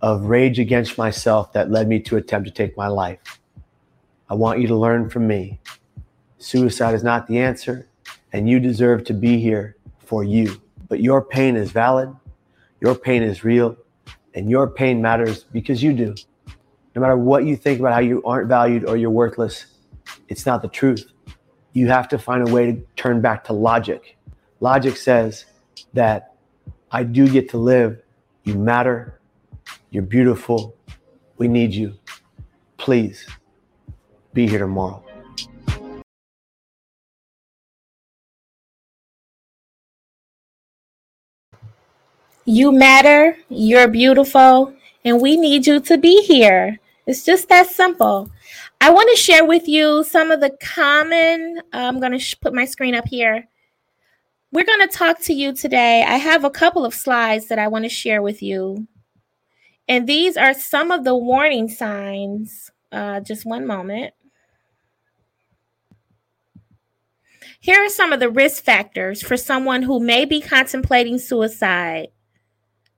of 0.00 0.24
rage 0.24 0.58
against 0.58 0.96
myself 0.96 1.52
that 1.52 1.70
led 1.70 1.88
me 1.88 2.00
to 2.00 2.16
attempt 2.16 2.46
to 2.46 2.54
take 2.54 2.76
my 2.76 2.86
life. 2.86 3.40
I 4.30 4.34
want 4.34 4.60
you 4.60 4.68
to 4.68 4.76
learn 4.76 5.10
from 5.10 5.26
me. 5.26 5.58
Suicide 6.38 6.94
is 6.94 7.02
not 7.02 7.26
the 7.26 7.38
answer, 7.38 7.88
and 8.32 8.48
you 8.48 8.60
deserve 8.60 9.04
to 9.04 9.14
be 9.14 9.40
here 9.40 9.76
for 9.98 10.22
you. 10.22 10.60
But 10.88 11.00
your 11.00 11.22
pain 11.22 11.56
is 11.56 11.72
valid, 11.72 12.14
your 12.80 12.94
pain 12.94 13.22
is 13.22 13.42
real, 13.42 13.76
and 14.34 14.48
your 14.48 14.68
pain 14.68 15.02
matters 15.02 15.44
because 15.44 15.82
you 15.82 15.92
do. 15.92 16.14
No 16.94 17.02
matter 17.02 17.16
what 17.16 17.44
you 17.44 17.56
think 17.56 17.80
about 17.80 17.92
how 17.92 18.00
you 18.00 18.22
aren't 18.24 18.48
valued 18.48 18.84
or 18.84 18.96
you're 18.96 19.10
worthless, 19.10 19.66
it's 20.28 20.46
not 20.46 20.62
the 20.62 20.68
truth. 20.68 21.10
You 21.72 21.88
have 21.88 22.08
to 22.08 22.18
find 22.18 22.48
a 22.48 22.52
way 22.52 22.72
to 22.72 22.82
turn 22.96 23.20
back 23.20 23.44
to 23.44 23.52
logic. 23.52 24.17
Logic 24.60 24.96
says 24.96 25.44
that 25.92 26.34
I 26.90 27.04
do 27.04 27.28
get 27.28 27.48
to 27.50 27.58
live, 27.58 28.02
you 28.42 28.54
matter, 28.54 29.20
you're 29.90 30.02
beautiful. 30.02 30.74
We 31.36 31.46
need 31.46 31.72
you. 31.72 31.94
Please 32.76 33.26
be 34.32 34.48
here 34.48 34.58
tomorrow. 34.58 35.04
You 42.44 42.72
matter, 42.72 43.36
you're 43.50 43.88
beautiful, 43.88 44.74
and 45.04 45.20
we 45.20 45.36
need 45.36 45.66
you 45.66 45.80
to 45.80 45.98
be 45.98 46.22
here. 46.22 46.80
It's 47.06 47.24
just 47.24 47.48
that 47.50 47.68
simple. 47.68 48.30
I 48.80 48.90
want 48.90 49.08
to 49.10 49.16
share 49.16 49.44
with 49.44 49.68
you 49.68 50.02
some 50.02 50.30
of 50.30 50.40
the 50.40 50.56
common, 50.60 51.60
uh, 51.72 51.76
I'm 51.76 52.00
going 52.00 52.12
to 52.12 52.18
sh- 52.18 52.36
put 52.40 52.54
my 52.54 52.64
screen 52.64 52.94
up 52.94 53.06
here. 53.06 53.46
We're 54.50 54.64
going 54.64 54.88
to 54.88 54.96
talk 54.96 55.20
to 55.22 55.34
you 55.34 55.52
today. 55.52 56.02
I 56.02 56.16
have 56.16 56.44
a 56.44 56.50
couple 56.50 56.84
of 56.84 56.94
slides 56.94 57.48
that 57.48 57.58
I 57.58 57.68
want 57.68 57.84
to 57.84 57.90
share 57.90 58.22
with 58.22 58.42
you. 58.42 58.86
And 59.86 60.06
these 60.06 60.36
are 60.36 60.54
some 60.54 60.90
of 60.90 61.04
the 61.04 61.16
warning 61.16 61.68
signs. 61.68 62.70
Uh, 62.90 63.20
just 63.20 63.44
one 63.44 63.66
moment. 63.66 64.14
Here 67.60 67.84
are 67.84 67.90
some 67.90 68.12
of 68.12 68.20
the 68.20 68.30
risk 68.30 68.62
factors 68.62 69.20
for 69.20 69.36
someone 69.36 69.82
who 69.82 70.00
may 70.00 70.24
be 70.24 70.40
contemplating 70.40 71.18
suicide 71.18 72.08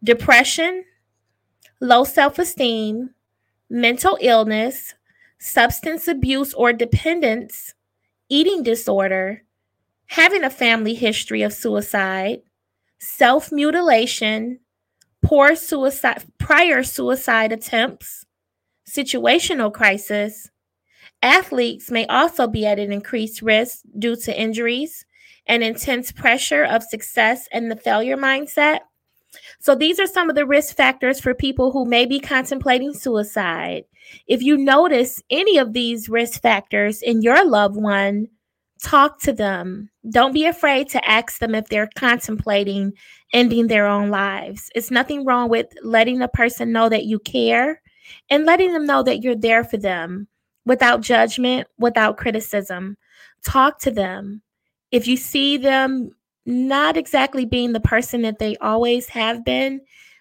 depression, 0.04 0.85
low 1.80 2.04
self 2.04 2.38
esteem, 2.38 3.11
mental 3.69 4.19
illness, 4.21 4.95
substance 5.38 6.07
abuse 6.07 6.54
or 6.54 6.73
dependence, 6.73 7.75
eating 8.28 8.62
disorder, 8.62 9.42
having 10.11 10.43
a 10.43 10.50
family 10.50 10.95
history 10.95 11.43
of 11.43 11.52
suicide, 11.52 12.40
self 12.99 13.52
mutilation, 13.52 14.59
poor 15.23 15.55
suicide, 15.55 16.25
prior 16.38 16.83
suicide 16.83 17.52
attempts, 17.52 18.26
situational 18.88 19.73
crisis. 19.73 20.50
Athletes 21.23 21.90
may 21.90 22.07
also 22.07 22.47
be 22.47 22.67
at 22.67 22.79
an 22.79 22.93
increased 22.93 23.43
risk 23.43 23.83
due 23.99 24.17
to 24.17 24.40
injuries 24.40 25.05
and 25.47 25.62
intense 25.62 26.12
pressure 26.12 26.64
of 26.64 26.83
success 26.83 27.47
and 27.52 27.71
the 27.71 27.76
failure 27.76 28.17
mindset. 28.17 28.81
So, 29.61 29.76
these 29.76 30.00
are 30.00 30.07
some 30.07 30.29
of 30.29 30.35
the 30.35 30.47
risk 30.47 30.75
factors 30.75 31.21
for 31.21 31.35
people 31.35 31.71
who 31.71 31.85
may 31.85 32.05
be 32.05 32.19
contemplating 32.19 32.95
suicide. 32.95 33.85
If 34.26 34.43
you 34.43 34.57
notice 34.57 35.23
any 35.31 35.57
of 35.59 35.73
these 35.73 36.09
risk 36.09 36.43
factors 36.43 37.00
in 37.00 37.23
your 37.23 37.49
loved 37.49 37.76
one, 37.76 38.26
talk 38.82 39.20
to 39.20 39.32
them. 39.32 39.90
Don't 40.10 40.32
be 40.32 40.46
afraid 40.46 40.88
to 40.90 41.08
ask 41.08 41.38
them 41.38 41.54
if 41.54 41.66
they're 41.68 41.90
contemplating 41.96 42.92
ending 43.32 43.66
their 43.66 43.87
own 43.87 44.10
lives. 44.10 44.70
It's 44.75 44.90
nothing 44.90 45.25
wrong 45.25 45.49
with 45.49 45.66
letting 45.82 46.22
a 46.22 46.28
person 46.28 46.72
know 46.72 46.88
that 46.88 47.04
you 47.04 47.18
care 47.18 47.80
and 48.28 48.44
letting 48.44 48.72
them 48.72 48.87
know 48.87 49.02
that 49.02 49.22
you're 49.22 49.37
there 49.37 49.64
for 49.64 49.76
them 49.76 50.28
without 50.64 51.00
judgment, 51.00 51.68
without 51.78 52.16
criticism. 52.16 52.96
Talk 53.44 53.78
to 53.80 53.90
them. 53.90 54.42
If 54.90 55.06
you 55.06 55.16
see 55.16 55.56
them 55.56 56.10
not 56.46 56.96
exactly 56.96 57.44
being 57.44 57.72
the 57.72 57.80
person 57.80 58.22
that 58.22 58.38
they 58.38 58.56
always 58.56 59.08
have 59.08 59.44
been, 59.44 59.80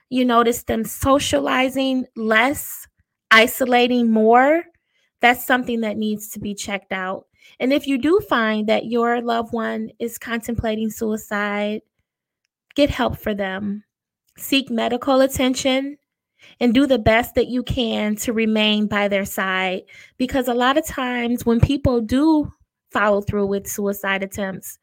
you 0.10 0.26
notice 0.26 0.64
them 0.64 0.84
socializing 0.84 2.06
less, 2.16 2.88
isolating 3.32 4.12
more, 4.12 4.64
that's 5.22 5.46
something 5.46 5.82
that 5.82 5.98
needs 5.98 6.30
to 6.30 6.40
be 6.40 6.54
checked 6.54 6.92
out. 6.92 7.26
And 7.60 7.74
if 7.74 7.88
you 7.88 7.98
do 7.98 8.20
find 8.30 8.68
that 8.68 8.86
your 8.86 9.22
loved 9.22 9.54
one 9.54 9.90
is 10.00 10.18
contemplating 10.18 10.90
suicide, 10.90 11.82
get 12.76 12.90
help 12.90 13.18
for 13.18 13.34
them. 13.34 13.84
Seek 14.38 14.70
medical 14.70 15.22
attention 15.22 15.98
and 16.60 16.74
do 16.74 16.88
the 16.88 17.00
best 17.00 17.36
that 17.36 17.48
you 17.48 17.64
can 17.64 18.16
to 18.18 18.34
remain 18.34 18.88
by 18.88 19.08
their 19.08 19.26
side. 19.26 19.82
Because 20.18 20.48
a 20.48 20.54
lot 20.54 20.78
of 20.78 20.86
times 20.86 21.46
when 21.46 21.60
people 21.60 22.02
do 22.02 22.52
follow 22.92 23.22
through 23.22 23.48
with 23.48 23.68
suicide 23.68 24.24
attempts, 24.24 24.80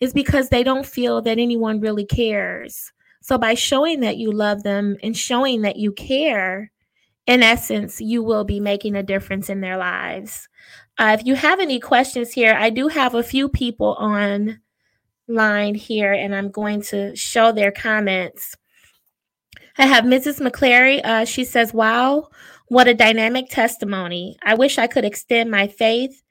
it's 0.00 0.12
because 0.12 0.48
they 0.48 0.62
don't 0.62 0.86
feel 0.86 1.20
that 1.22 1.38
anyone 1.38 1.80
really 1.80 2.06
cares. 2.06 2.92
So 3.22 3.36
by 3.36 3.54
showing 3.54 4.00
that 4.00 4.16
you 4.16 4.32
love 4.32 4.62
them 4.62 4.96
and 5.02 5.16
showing 5.16 5.62
that 5.62 5.76
you 5.76 5.92
care, 5.92 6.72
in 7.26 7.42
essence, 7.42 8.00
you 8.00 8.22
will 8.22 8.44
be 8.44 8.60
making 8.60 8.96
a 8.96 9.02
difference 9.02 9.50
in 9.50 9.60
their 9.60 9.76
lives. 9.76 10.48
Uh, 11.00 11.16
if 11.18 11.24
you 11.26 11.34
have 11.34 11.60
any 11.60 11.80
questions 11.80 12.30
here, 12.30 12.54
I 12.54 12.68
do 12.68 12.88
have 12.88 13.14
a 13.14 13.22
few 13.22 13.48
people 13.48 13.94
on 13.94 14.60
line 15.28 15.74
here, 15.74 16.12
and 16.12 16.34
I'm 16.34 16.50
going 16.50 16.82
to 16.82 17.16
show 17.16 17.52
their 17.52 17.72
comments. 17.72 18.54
I 19.78 19.86
have 19.86 20.04
Mrs. 20.04 20.46
McClary. 20.46 21.00
Uh, 21.02 21.24
she 21.24 21.44
says, 21.46 21.72
Wow, 21.72 22.28
what 22.68 22.86
a 22.86 22.92
dynamic 22.92 23.48
testimony. 23.48 24.36
I 24.42 24.52
wish 24.52 24.76
I 24.76 24.88
could 24.88 25.06
extend 25.06 25.50
my 25.50 25.68
faith, 25.68 26.22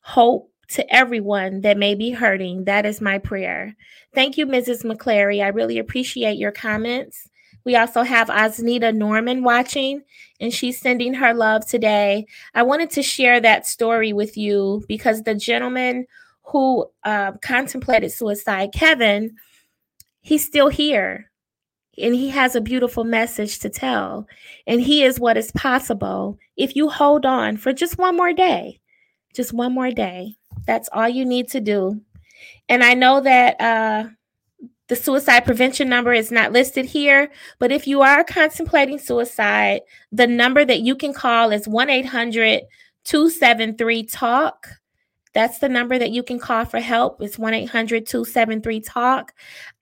hope 0.00 0.50
to 0.70 0.92
everyone 0.92 1.60
that 1.60 1.78
may 1.78 1.94
be 1.94 2.10
hurting. 2.10 2.64
That 2.64 2.86
is 2.86 3.00
my 3.00 3.18
prayer. 3.18 3.76
Thank 4.16 4.36
you, 4.36 4.46
Mrs. 4.48 4.84
McClary. 4.84 5.44
I 5.44 5.48
really 5.48 5.78
appreciate 5.78 6.38
your 6.38 6.50
comments. 6.50 7.27
We 7.68 7.76
also 7.76 8.02
have 8.02 8.28
Osnita 8.28 8.96
Norman 8.96 9.42
watching, 9.42 10.00
and 10.40 10.54
she's 10.54 10.80
sending 10.80 11.12
her 11.12 11.34
love 11.34 11.66
today. 11.66 12.26
I 12.54 12.62
wanted 12.62 12.88
to 12.92 13.02
share 13.02 13.40
that 13.42 13.66
story 13.66 14.14
with 14.14 14.38
you 14.38 14.82
because 14.88 15.22
the 15.22 15.34
gentleman 15.34 16.06
who 16.44 16.86
uh, 17.04 17.32
contemplated 17.42 18.10
suicide, 18.10 18.70
Kevin, 18.72 19.36
he's 20.22 20.46
still 20.46 20.68
here 20.68 21.30
and 21.98 22.14
he 22.14 22.30
has 22.30 22.54
a 22.54 22.62
beautiful 22.62 23.04
message 23.04 23.58
to 23.58 23.68
tell. 23.68 24.26
And 24.66 24.80
he 24.80 25.04
is 25.04 25.20
what 25.20 25.36
is 25.36 25.52
possible 25.52 26.38
if 26.56 26.74
you 26.74 26.88
hold 26.88 27.26
on 27.26 27.58
for 27.58 27.74
just 27.74 27.98
one 27.98 28.16
more 28.16 28.32
day. 28.32 28.80
Just 29.34 29.52
one 29.52 29.74
more 29.74 29.90
day. 29.90 30.36
That's 30.66 30.88
all 30.90 31.06
you 31.06 31.26
need 31.26 31.48
to 31.48 31.60
do. 31.60 32.00
And 32.70 32.82
I 32.82 32.94
know 32.94 33.20
that 33.20 33.60
uh, 33.60 34.08
the 34.88 34.96
suicide 34.96 35.44
prevention 35.44 35.88
number 35.88 36.12
is 36.12 36.32
not 36.32 36.52
listed 36.52 36.86
here, 36.86 37.30
but 37.58 37.70
if 37.70 37.86
you 37.86 38.02
are 38.02 38.24
contemplating 38.24 38.98
suicide, 38.98 39.82
the 40.10 40.26
number 40.26 40.64
that 40.64 40.80
you 40.80 40.96
can 40.96 41.12
call 41.12 41.52
is 41.52 41.68
1 41.68 41.90
800 41.90 42.62
273 43.04 44.02
TALK. 44.04 44.68
That's 45.34 45.58
the 45.58 45.68
number 45.68 45.98
that 45.98 46.10
you 46.10 46.22
can 46.22 46.38
call 46.38 46.64
for 46.64 46.80
help. 46.80 47.20
It's 47.20 47.38
1 47.38 47.52
800 47.54 48.06
273 48.06 48.80
TALK. 48.80 49.32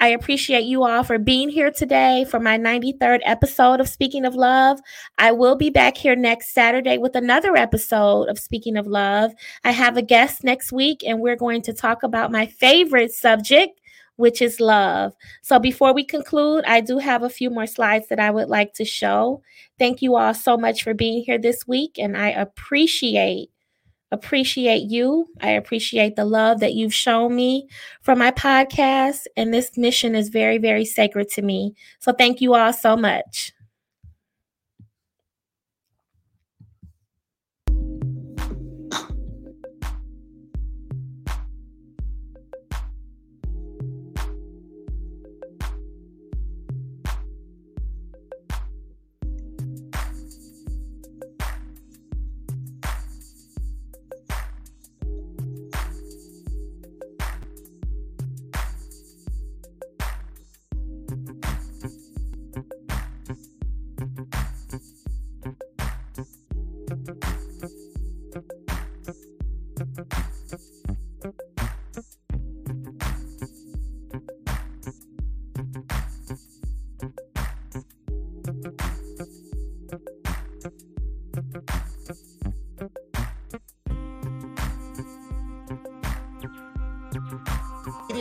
I 0.00 0.08
appreciate 0.08 0.64
you 0.64 0.84
all 0.84 1.04
for 1.04 1.18
being 1.18 1.48
here 1.48 1.70
today 1.70 2.26
for 2.28 2.40
my 2.40 2.58
93rd 2.58 3.20
episode 3.24 3.80
of 3.80 3.88
Speaking 3.88 4.24
of 4.24 4.34
Love. 4.34 4.80
I 5.18 5.32
will 5.32 5.56
be 5.56 5.70
back 5.70 5.96
here 5.96 6.16
next 6.16 6.52
Saturday 6.52 6.98
with 6.98 7.14
another 7.14 7.56
episode 7.56 8.28
of 8.28 8.38
Speaking 8.38 8.76
of 8.76 8.86
Love. 8.86 9.32
I 9.64 9.70
have 9.70 9.96
a 9.96 10.02
guest 10.02 10.42
next 10.42 10.72
week, 10.72 11.02
and 11.06 11.20
we're 11.20 11.36
going 11.36 11.62
to 11.62 11.72
talk 11.72 12.02
about 12.02 12.32
my 12.32 12.46
favorite 12.46 13.12
subject 13.12 13.80
which 14.16 14.42
is 14.42 14.60
love. 14.60 15.12
So 15.42 15.58
before 15.58 15.94
we 15.94 16.04
conclude, 16.04 16.64
I 16.66 16.80
do 16.80 16.98
have 16.98 17.22
a 17.22 17.30
few 17.30 17.50
more 17.50 17.66
slides 17.66 18.08
that 18.08 18.20
I 18.20 18.30
would 18.30 18.48
like 18.48 18.72
to 18.74 18.84
show. 18.84 19.42
Thank 19.78 20.02
you 20.02 20.16
all 20.16 20.34
so 20.34 20.56
much 20.56 20.82
for 20.82 20.94
being 20.94 21.22
here 21.22 21.38
this 21.38 21.66
week, 21.66 21.98
and 21.98 22.16
I 22.16 22.30
appreciate 22.30 23.50
appreciate 24.12 24.88
you. 24.88 25.26
I 25.40 25.50
appreciate 25.50 26.14
the 26.16 26.24
love 26.24 26.60
that 26.60 26.74
you've 26.74 26.94
shown 26.94 27.34
me 27.34 27.68
for 28.02 28.14
my 28.14 28.30
podcast, 28.30 29.26
and 29.36 29.52
this 29.52 29.76
mission 29.76 30.14
is 30.14 30.28
very, 30.28 30.58
very 30.58 30.84
sacred 30.84 31.28
to 31.30 31.42
me. 31.42 31.74
So 31.98 32.12
thank 32.12 32.40
you 32.40 32.54
all 32.54 32.72
so 32.72 32.96
much. 32.96 33.52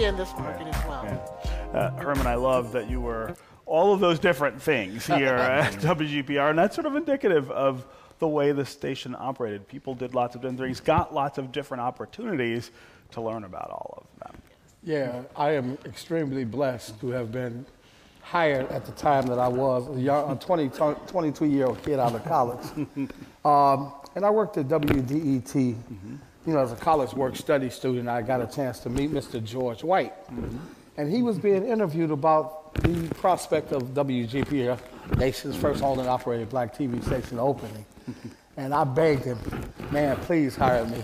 In 0.06 0.16
this 0.16 0.32
market 0.38 0.68
as 0.68 0.86
well. 0.86 1.04
Yeah. 1.04 1.80
Uh, 1.80 1.92
Herman, 1.98 2.28
I 2.28 2.36
love 2.36 2.72
that 2.74 2.90
you 2.90 3.02
were 3.02 3.36
all 3.66 3.94
of 3.94 4.00
those 4.00 4.20
different 4.20 4.62
things 4.62 5.06
here 5.08 5.34
at 5.34 5.74
WGPR, 5.74 6.52
and 6.52 6.60
that's 6.60 6.76
sort 6.76 6.86
of 6.86 6.96
indicative 6.96 7.50
of 7.52 7.86
the 8.20 8.28
way 8.28 8.52
the 8.52 8.66
station 8.66 9.16
operated. 9.18 9.68
People 9.68 9.96
did 9.96 10.14
lots 10.14 10.36
of 10.36 10.42
different 10.42 10.60
things, 10.60 10.80
got 10.80 11.14
lots 11.14 11.38
of 11.38 11.52
different 11.52 11.82
opportunities 11.82 12.72
to 13.12 13.22
learn 13.22 13.44
about 13.44 13.70
all 13.72 14.04
of 14.04 14.20
them. 14.20 14.42
Yeah, 14.84 15.24
I 15.36 15.52
am 15.52 15.78
extremely 15.86 16.46
blessed 16.46 17.00
to 17.02 17.10
have 17.10 17.32
been 17.32 17.66
hired 18.22 18.68
at 18.70 18.86
the 18.86 18.92
time 18.92 19.26
that 19.28 19.40
I 19.40 19.48
was 19.48 19.88
a, 19.96 20.00
young, 20.00 20.32
a 20.32 20.36
20, 20.36 20.70
22 21.08 21.46
year 21.46 21.66
old 21.66 21.84
kid 21.84 22.00
out 22.00 22.14
of 22.14 22.24
college. 22.26 22.66
um, 23.46 23.94
and 24.16 24.24
I 24.24 24.30
worked 24.30 24.58
at 24.58 24.68
WDET. 24.68 25.44
Mm-hmm 25.52 26.16
you 26.46 26.54
know, 26.54 26.60
as 26.60 26.72
a 26.72 26.76
college 26.76 27.14
work 27.14 27.36
study 27.36 27.70
student, 27.70 28.08
I 28.08 28.22
got 28.22 28.42
a 28.42 28.48
chance 28.48 28.80
to 28.80 28.90
meet 28.90 29.12
Mr. 29.12 29.44
George 29.44 29.84
White. 29.84 30.14
Mm-hmm. 30.28 30.58
And 30.98 31.12
he 31.12 31.24
was 31.24 31.38
being 31.38 31.66
interviewed 31.66 32.12
about 32.12 32.74
the 32.76 33.08
prospect 33.16 33.72
of 33.72 33.94
WGP, 33.94 34.80
nation's 35.18 35.56
first 35.56 35.84
owned 35.84 36.00
and 36.00 36.10
operated 36.10 36.50
black 36.50 36.76
TV 36.76 37.04
station 37.04 37.40
opening. 37.40 37.86
And 38.58 38.74
I 38.74 38.86
begged 38.86 39.26
him, 39.26 39.38
man, 39.92 40.16
please 40.16 40.56
hire 40.56 40.86
me. 40.86 41.02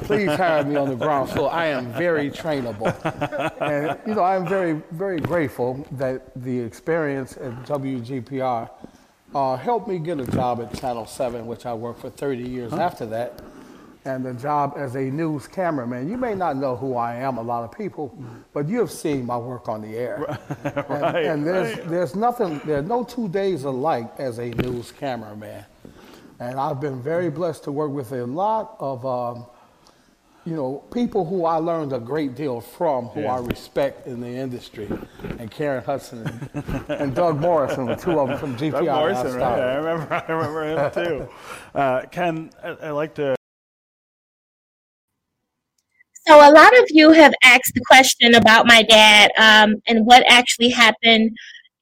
Please 0.00 0.30
hire 0.30 0.64
me 0.64 0.74
on 0.74 0.88
the 0.88 0.96
ground 0.96 1.30
floor. 1.30 1.48
I 1.52 1.66
am 1.66 1.92
very 1.92 2.32
trainable. 2.32 2.90
And, 3.60 3.96
you 4.04 4.16
know, 4.16 4.24
I'm 4.24 4.44
very, 4.44 4.82
very 4.90 5.20
grateful 5.20 5.86
that 5.92 6.32
the 6.34 6.58
experience 6.58 7.36
at 7.36 7.52
WGPR 7.62 8.68
uh, 9.32 9.56
helped 9.56 9.86
me 9.86 10.00
get 10.00 10.18
a 10.18 10.26
job 10.26 10.60
at 10.60 10.74
Channel 10.80 11.06
7, 11.06 11.46
which 11.46 11.64
I 11.64 11.74
worked 11.74 12.00
for 12.00 12.10
30 12.10 12.42
years 12.42 12.72
huh? 12.72 12.80
after 12.80 13.06
that 13.06 13.40
and 14.04 14.24
the 14.24 14.32
job 14.34 14.74
as 14.76 14.94
a 14.94 15.02
news 15.02 15.46
cameraman. 15.46 16.08
You 16.08 16.16
may 16.16 16.34
not 16.34 16.56
know 16.56 16.74
who 16.76 16.96
I 16.96 17.16
am, 17.16 17.36
a 17.36 17.42
lot 17.42 17.64
of 17.64 17.76
people, 17.76 18.16
but 18.52 18.68
you 18.68 18.78
have 18.78 18.90
seen 18.90 19.26
my 19.26 19.36
work 19.36 19.68
on 19.68 19.82
the 19.82 19.96
air. 19.96 20.38
right, 20.64 21.16
and, 21.16 21.26
and 21.26 21.46
there's, 21.46 21.78
right. 21.78 21.88
there's 21.88 22.16
nothing, 22.16 22.60
there 22.64 22.78
are 22.78 22.82
no 22.82 23.04
two 23.04 23.28
days 23.28 23.64
alike 23.64 24.10
as 24.18 24.38
a 24.38 24.50
news 24.50 24.92
cameraman. 24.92 25.64
And 26.38 26.58
I've 26.58 26.80
been 26.80 27.02
very 27.02 27.28
blessed 27.30 27.64
to 27.64 27.72
work 27.72 27.90
with 27.90 28.12
a 28.12 28.24
lot 28.24 28.76
of, 28.80 29.04
um, 29.04 29.44
you 30.46 30.56
know, 30.56 30.82
people 30.90 31.26
who 31.26 31.44
I 31.44 31.56
learned 31.56 31.92
a 31.92 32.00
great 32.00 32.34
deal 32.34 32.62
from, 32.62 33.08
who 33.08 33.22
yeah. 33.22 33.34
I 33.34 33.40
respect 33.40 34.06
in 34.06 34.22
the 34.22 34.28
industry, 34.28 34.88
and 35.38 35.50
Karen 35.50 35.84
Hudson 35.84 36.26
and, 36.54 36.90
and 36.90 37.14
Doug 37.14 37.38
Morrison, 37.38 37.84
the 37.84 37.94
two 37.94 38.18
of 38.18 38.28
them 38.28 38.38
from 38.38 38.56
GPI. 38.56 38.70
Doug 38.70 38.84
Morrison, 38.86 39.34
right? 39.34 39.60
I 39.60 39.74
remember, 39.74 40.14
I 40.14 40.32
remember 40.32 40.64
him 40.64 41.04
too. 41.04 41.28
Uh, 41.72 42.04
Ken, 42.06 42.50
I, 42.64 42.68
I 42.70 42.90
like 42.90 43.14
to 43.14 43.36
so 46.30 46.36
a 46.36 46.52
lot 46.52 46.78
of 46.78 46.84
you 46.90 47.10
have 47.10 47.34
asked 47.42 47.72
the 47.74 47.82
question 47.88 48.36
about 48.36 48.64
my 48.64 48.82
dad 48.82 49.32
um, 49.36 49.74
and 49.88 50.06
what 50.06 50.22
actually 50.28 50.70
happened 50.70 51.36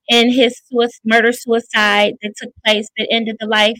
in 0.08 0.32
his 0.32 0.62
murder 1.04 1.32
suicide 1.32 2.14
that 2.22 2.32
took 2.40 2.50
place 2.64 2.88
that 2.96 3.08
ended 3.10 3.36
the 3.40 3.46
life 3.46 3.78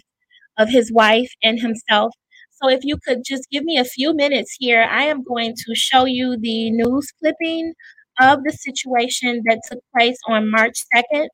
of 0.59 0.69
his 0.69 0.93
wife 0.93 1.31
and 1.43 1.59
himself. 1.59 2.13
So 2.51 2.69
if 2.69 2.81
you 2.83 2.99
could 3.03 3.23
just 3.25 3.49
give 3.51 3.65
me 3.65 3.79
a 3.79 3.85
few 3.85 4.15
minutes 4.15 4.57
here, 4.59 4.83
I 4.83 5.05
am 5.05 5.23
going 5.23 5.55
to 5.57 5.75
show 5.75 6.05
you 6.05 6.37
the 6.39 6.71
news 6.71 7.13
clipping 7.19 7.73
of 8.21 8.45
the 8.45 8.53
situation 8.53 9.41
that 9.47 9.61
took 9.71 9.79
place 9.97 10.19
on 10.29 10.51
March 10.51 10.85
2nd 10.95 11.29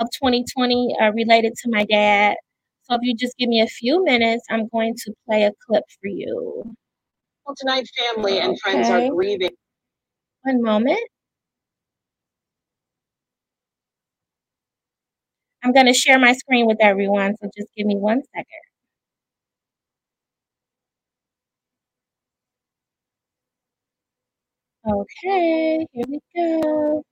of 0.00 0.08
2020 0.20 0.96
uh, 1.00 1.12
related 1.12 1.52
to 1.62 1.70
my 1.70 1.84
dad. 1.84 2.34
So 2.82 2.96
if 2.96 3.02
you 3.02 3.14
just 3.14 3.36
give 3.38 3.48
me 3.48 3.60
a 3.60 3.68
few 3.68 4.02
minutes, 4.02 4.42
I'm 4.50 4.66
going 4.66 4.96
to 4.96 5.12
play 5.28 5.44
a 5.44 5.52
clip 5.68 5.84
for 6.00 6.08
you. 6.08 6.74
Tonight, 7.58 7.86
family 7.98 8.38
and 8.40 8.58
friends 8.60 8.88
are 8.90 9.08
grieving. 9.10 9.50
One 10.42 10.62
moment. 10.62 11.00
I'm 15.62 15.72
going 15.72 15.86
to 15.86 15.94
share 15.94 16.18
my 16.18 16.32
screen 16.34 16.66
with 16.66 16.78
everyone, 16.80 17.36
so 17.42 17.50
just 17.56 17.68
give 17.76 17.86
me 17.86 17.96
one 17.96 18.22
second. 18.34 18.46
Okay, 24.94 25.86
here 25.92 26.04
we 26.08 26.20
go. 26.36 27.02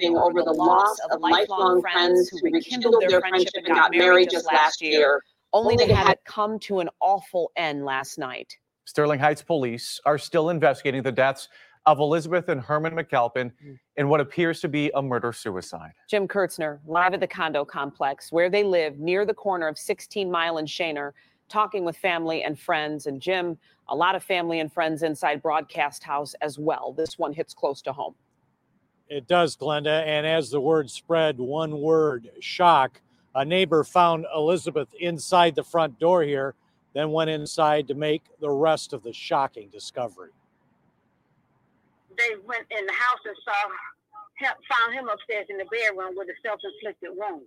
Over 0.00 0.42
the 0.42 0.52
loss 0.52 0.98
of 1.10 1.20
lifelong 1.20 1.80
friends 1.80 2.28
who 2.28 2.38
rekindled 2.42 3.04
their 3.08 3.20
friendship 3.20 3.50
and 3.54 3.66
got 3.66 3.90
married 3.94 4.30
just 4.30 4.46
last 4.46 4.80
year, 4.80 5.22
only 5.52 5.76
to 5.76 5.94
have 5.94 6.10
it 6.10 6.20
come 6.24 6.58
to 6.60 6.80
an 6.80 6.88
awful 7.00 7.52
end 7.56 7.84
last 7.84 8.18
night. 8.18 8.56
Sterling 8.84 9.20
Heights 9.20 9.42
police 9.42 10.00
are 10.04 10.18
still 10.18 10.50
investigating 10.50 11.02
the 11.02 11.12
deaths 11.12 11.48
of 11.86 11.98
Elizabeth 11.98 12.48
and 12.48 12.60
Herman 12.60 12.94
McAlpin 12.94 13.52
mm. 13.64 13.78
in 13.96 14.08
what 14.08 14.20
appears 14.20 14.60
to 14.60 14.68
be 14.68 14.90
a 14.94 15.02
murder 15.02 15.32
suicide. 15.32 15.92
Jim 16.08 16.28
Kiertzner, 16.28 16.78
live 16.86 17.14
at 17.14 17.20
the 17.20 17.26
condo 17.26 17.64
complex 17.64 18.30
where 18.30 18.48
they 18.48 18.64
live 18.64 18.98
near 18.98 19.24
the 19.24 19.34
corner 19.34 19.66
of 19.68 19.78
16 19.78 20.30
Mile 20.30 20.58
and 20.58 20.68
Schoenherr, 20.68 21.12
talking 21.48 21.84
with 21.84 21.96
family 21.96 22.44
and 22.44 22.58
friends. 22.58 23.06
And 23.06 23.20
Jim, 23.20 23.58
a 23.88 23.96
lot 23.96 24.14
of 24.14 24.22
family 24.22 24.60
and 24.60 24.72
friends 24.72 25.02
inside 25.02 25.42
Broadcast 25.42 26.02
House 26.02 26.34
as 26.40 26.58
well. 26.58 26.92
This 26.92 27.18
one 27.18 27.32
hits 27.32 27.52
close 27.52 27.82
to 27.82 27.92
home. 27.92 28.14
It 29.12 29.26
does, 29.28 29.56
Glenda. 29.56 30.02
And 30.06 30.26
as 30.26 30.48
the 30.48 30.60
word 30.60 30.90
spread, 30.90 31.38
one 31.38 31.80
word 31.82 32.30
shock 32.40 33.02
A 33.34 33.44
neighbor 33.44 33.84
found 33.84 34.26
Elizabeth 34.34 34.88
inside 34.98 35.54
the 35.54 35.62
front 35.62 35.98
door 35.98 36.22
here, 36.22 36.54
then 36.94 37.12
went 37.12 37.30
inside 37.30 37.88
to 37.88 37.94
make 37.94 38.22
the 38.40 38.50
rest 38.50 38.92
of 38.92 39.02
the 39.02 39.12
shocking 39.12 39.68
discovery. 39.70 40.30
They 42.16 42.36
went 42.46 42.66
in 42.70 42.86
the 42.86 42.92
house 42.92 43.20
and 43.24 43.36
saw 43.44 43.52
found 44.68 44.94
him 44.94 45.08
upstairs 45.08 45.46
in 45.50 45.58
the 45.58 45.64
bedroom 45.66 46.14
with 46.16 46.28
a 46.28 46.34
self-inflicted 46.44 47.10
wound. 47.14 47.46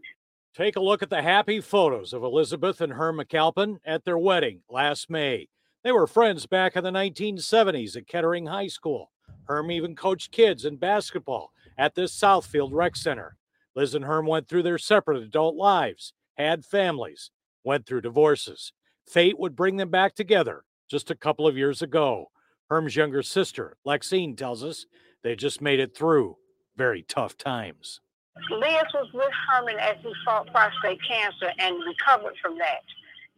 Take 0.55 0.75
a 0.75 0.79
look 0.79 1.03
at 1.03 1.09
the 1.09 1.21
happy 1.21 1.59
photos 1.61 2.13
of 2.13 2.23
Elizabeth 2.23 2.79
and 2.79 2.93
Herm 2.93 3.17
McAlpin 3.17 3.79
at 3.85 4.05
their 4.05 4.17
wedding 4.17 4.61
last 4.69 5.09
May. 5.09 5.49
They 5.83 5.91
were 5.91 6.07
friends 6.07 6.45
back 6.45 6.75
in 6.75 6.83
the 6.83 6.91
1970s 6.91 7.97
at 7.97 8.07
Kettering 8.07 8.45
High 8.45 8.67
School. 8.67 9.11
Herm 9.47 9.69
even 9.71 9.95
coached 9.95 10.31
kids 10.31 10.63
in 10.65 10.77
basketball 10.77 11.51
at 11.77 11.95
this 11.95 12.17
Southfield 12.17 12.69
Rec 12.71 12.95
Center. 12.95 13.37
Liz 13.75 13.93
and 13.93 14.05
Herm 14.05 14.25
went 14.25 14.47
through 14.47 14.63
their 14.63 14.77
separate 14.77 15.21
adult 15.21 15.55
lives, 15.55 16.13
had 16.37 16.65
families, 16.65 17.31
went 17.63 17.85
through 17.85 18.01
divorces. 18.01 18.71
Fate 19.07 19.37
would 19.37 19.55
bring 19.55 19.77
them 19.77 19.89
back 19.89 20.15
together 20.15 20.63
just 20.89 21.11
a 21.11 21.15
couple 21.15 21.47
of 21.47 21.57
years 21.57 21.81
ago. 21.81 22.31
Herm's 22.69 22.95
younger 22.95 23.21
sister, 23.21 23.77
Lexine, 23.85 24.37
tells 24.37 24.63
us 24.63 24.85
they 25.23 25.35
just 25.35 25.61
made 25.61 25.79
it 25.79 25.95
through 25.95 26.37
very 26.75 27.03
tough 27.03 27.37
times. 27.37 28.01
Liz 28.49 28.85
was 28.93 29.09
with 29.13 29.31
Herman 29.49 29.79
as 29.79 29.95
he 30.01 30.11
fought 30.25 30.47
prostate 30.51 30.99
cancer 31.07 31.51
and 31.59 31.75
recovered 31.85 32.35
from 32.41 32.57
that. 32.57 32.81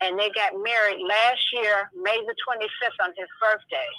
And 0.02 0.18
they 0.18 0.30
got 0.30 0.54
married 0.54 1.02
last 1.02 1.42
year, 1.54 1.90
May 2.02 2.18
the 2.26 2.36
25th, 2.48 3.04
on 3.04 3.10
his 3.18 3.28
birthday. 3.42 3.90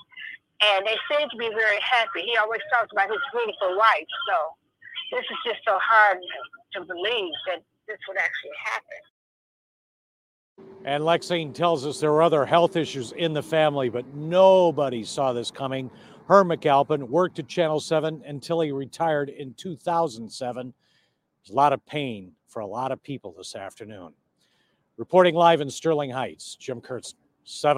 And 0.61 0.87
they 0.87 0.97
seem 1.11 1.29
to 1.29 1.37
be 1.37 1.49
very 1.51 1.79
happy. 1.81 2.23
He 2.27 2.37
always 2.37 2.61
talks 2.73 2.90
about 2.92 3.09
his 3.09 3.21
beautiful 3.33 3.77
wife. 3.77 4.11
So 4.29 4.37
this 5.12 5.25
is 5.31 5.37
just 5.47 5.61
so 5.66 5.79
hard 5.81 6.18
to 6.75 6.85
believe 6.85 7.33
that 7.47 7.62
this 7.87 7.99
would 8.09 8.18
actually 8.18 8.57
happen. 8.62 8.99
And 10.85 11.05
Lexine 11.05 11.55
tells 11.55 11.87
us 11.87 12.01
there 12.01 12.12
were 12.12 12.23
other 12.23 12.44
health 12.44 12.77
issues 12.77 13.12
in 13.12 13.33
the 13.33 13.42
family, 13.42 13.88
but 13.88 14.07
nobody 14.14 15.05
saw 15.05 15.33
this 15.33 15.51
coming. 15.51 15.90
Herm 16.27 16.49
McAlpin 16.49 17.09
worked 17.09 17.38
at 17.38 17.49
Channel 17.49 17.81
7 17.81 18.23
until 18.27 18.61
he 18.61 18.73
retired 18.73 19.29
in 19.29 19.55
2007. 19.55 20.75
There's 21.42 21.51
a 21.51 21.57
lot 21.57 21.73
of 21.73 21.85
pain 21.87 22.33
for 22.49 22.61
a 22.61 22.66
lot 22.66 22.92
of 22.92 23.03
people 23.03 23.35
this 23.37 23.55
afternoon. 23.55 24.12
Reporting 24.97 25.35
live 25.35 25.61
in 25.61 25.71
Sterling 25.71 26.11
Heights, 26.11 26.57
Jim 26.57 26.81
Kurtz, 26.81 27.14
7. 27.44 27.78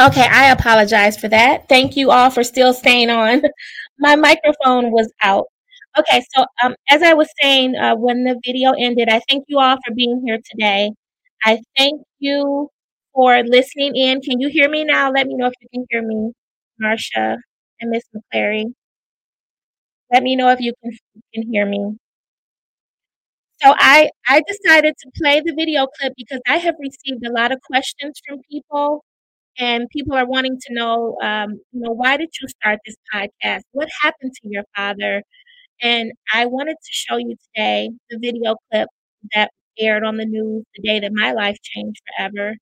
Okay, 0.00 0.26
I 0.30 0.50
apologize 0.50 1.18
for 1.18 1.28
that. 1.28 1.68
Thank 1.68 1.94
you 1.94 2.10
all 2.10 2.30
for 2.30 2.42
still 2.42 2.72
staying 2.72 3.10
on. 3.10 3.42
My 3.98 4.16
microphone 4.16 4.92
was 4.92 5.12
out. 5.22 5.44
Okay, 5.98 6.22
so 6.34 6.46
um, 6.64 6.74
as 6.88 7.02
I 7.02 7.12
was 7.12 7.28
saying 7.42 7.76
uh, 7.76 7.96
when 7.96 8.24
the 8.24 8.40
video 8.46 8.72
ended, 8.78 9.10
I 9.10 9.20
thank 9.28 9.44
you 9.48 9.58
all 9.58 9.76
for 9.76 9.94
being 9.94 10.22
here 10.24 10.38
today. 10.50 10.92
I 11.44 11.60
thank 11.76 12.00
you 12.18 12.70
for 13.14 13.42
listening 13.42 13.94
in. 13.94 14.22
Can 14.22 14.40
you 14.40 14.48
hear 14.48 14.70
me 14.70 14.84
now? 14.84 15.10
Let 15.12 15.26
me 15.26 15.34
know 15.36 15.48
if 15.48 15.54
you 15.60 15.68
can 15.74 15.84
hear 15.90 16.00
me, 16.06 16.32
Marsha 16.82 17.36
and 17.80 17.90
Miss 17.90 18.04
McClary. 18.16 18.72
Let 20.10 20.22
me 20.22 20.34
know 20.34 20.48
if 20.48 20.60
you 20.60 20.72
can, 20.82 20.92
can 21.34 21.52
hear 21.52 21.66
me. 21.66 21.96
So 23.62 23.74
I 23.76 24.10
I 24.26 24.42
decided 24.48 24.94
to 25.02 25.10
play 25.22 25.40
the 25.40 25.52
video 25.54 25.86
clip 25.86 26.14
because 26.16 26.40
I 26.48 26.56
have 26.56 26.76
received 26.80 27.26
a 27.26 27.32
lot 27.32 27.52
of 27.52 27.60
questions 27.60 28.20
from 28.26 28.40
people 28.50 29.04
and 29.60 29.88
people 29.90 30.16
are 30.16 30.26
wanting 30.26 30.58
to 30.60 30.74
know, 30.74 31.18
um, 31.22 31.52
you 31.72 31.82
know, 31.82 31.92
why 31.92 32.18
did 32.18 32.30
you 32.42 32.48
start 32.48 32.80
this 32.86 32.96
podcast? 33.14 33.62
What 33.72 33.90
happened 34.02 34.32
to 34.42 34.48
your 34.50 34.64
father? 34.76 35.22
And 35.82 36.12
I 36.34 36.46
wanted 36.46 36.76
to 36.76 36.92
show 36.92 37.18
you 37.18 37.36
today 37.54 37.90
the 38.10 38.18
video 38.20 38.56
clip 38.72 38.88
that 39.34 39.50
aired 39.78 40.04
on 40.04 40.16
the 40.18 40.26
news 40.26 40.64
the 40.76 40.82
day 40.82 41.00
that 41.00 41.12
my 41.14 41.32
life 41.32 41.58
changed 41.62 42.00
forever. 42.18 42.56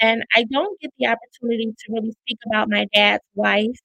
And 0.00 0.24
I 0.36 0.44
don't 0.50 0.80
get 0.80 0.92
the 0.98 1.08
opportunity 1.08 1.66
to 1.72 1.92
really 1.92 2.12
speak 2.24 2.38
about 2.50 2.70
my 2.70 2.86
dad's 2.94 3.24
wife 3.34 3.76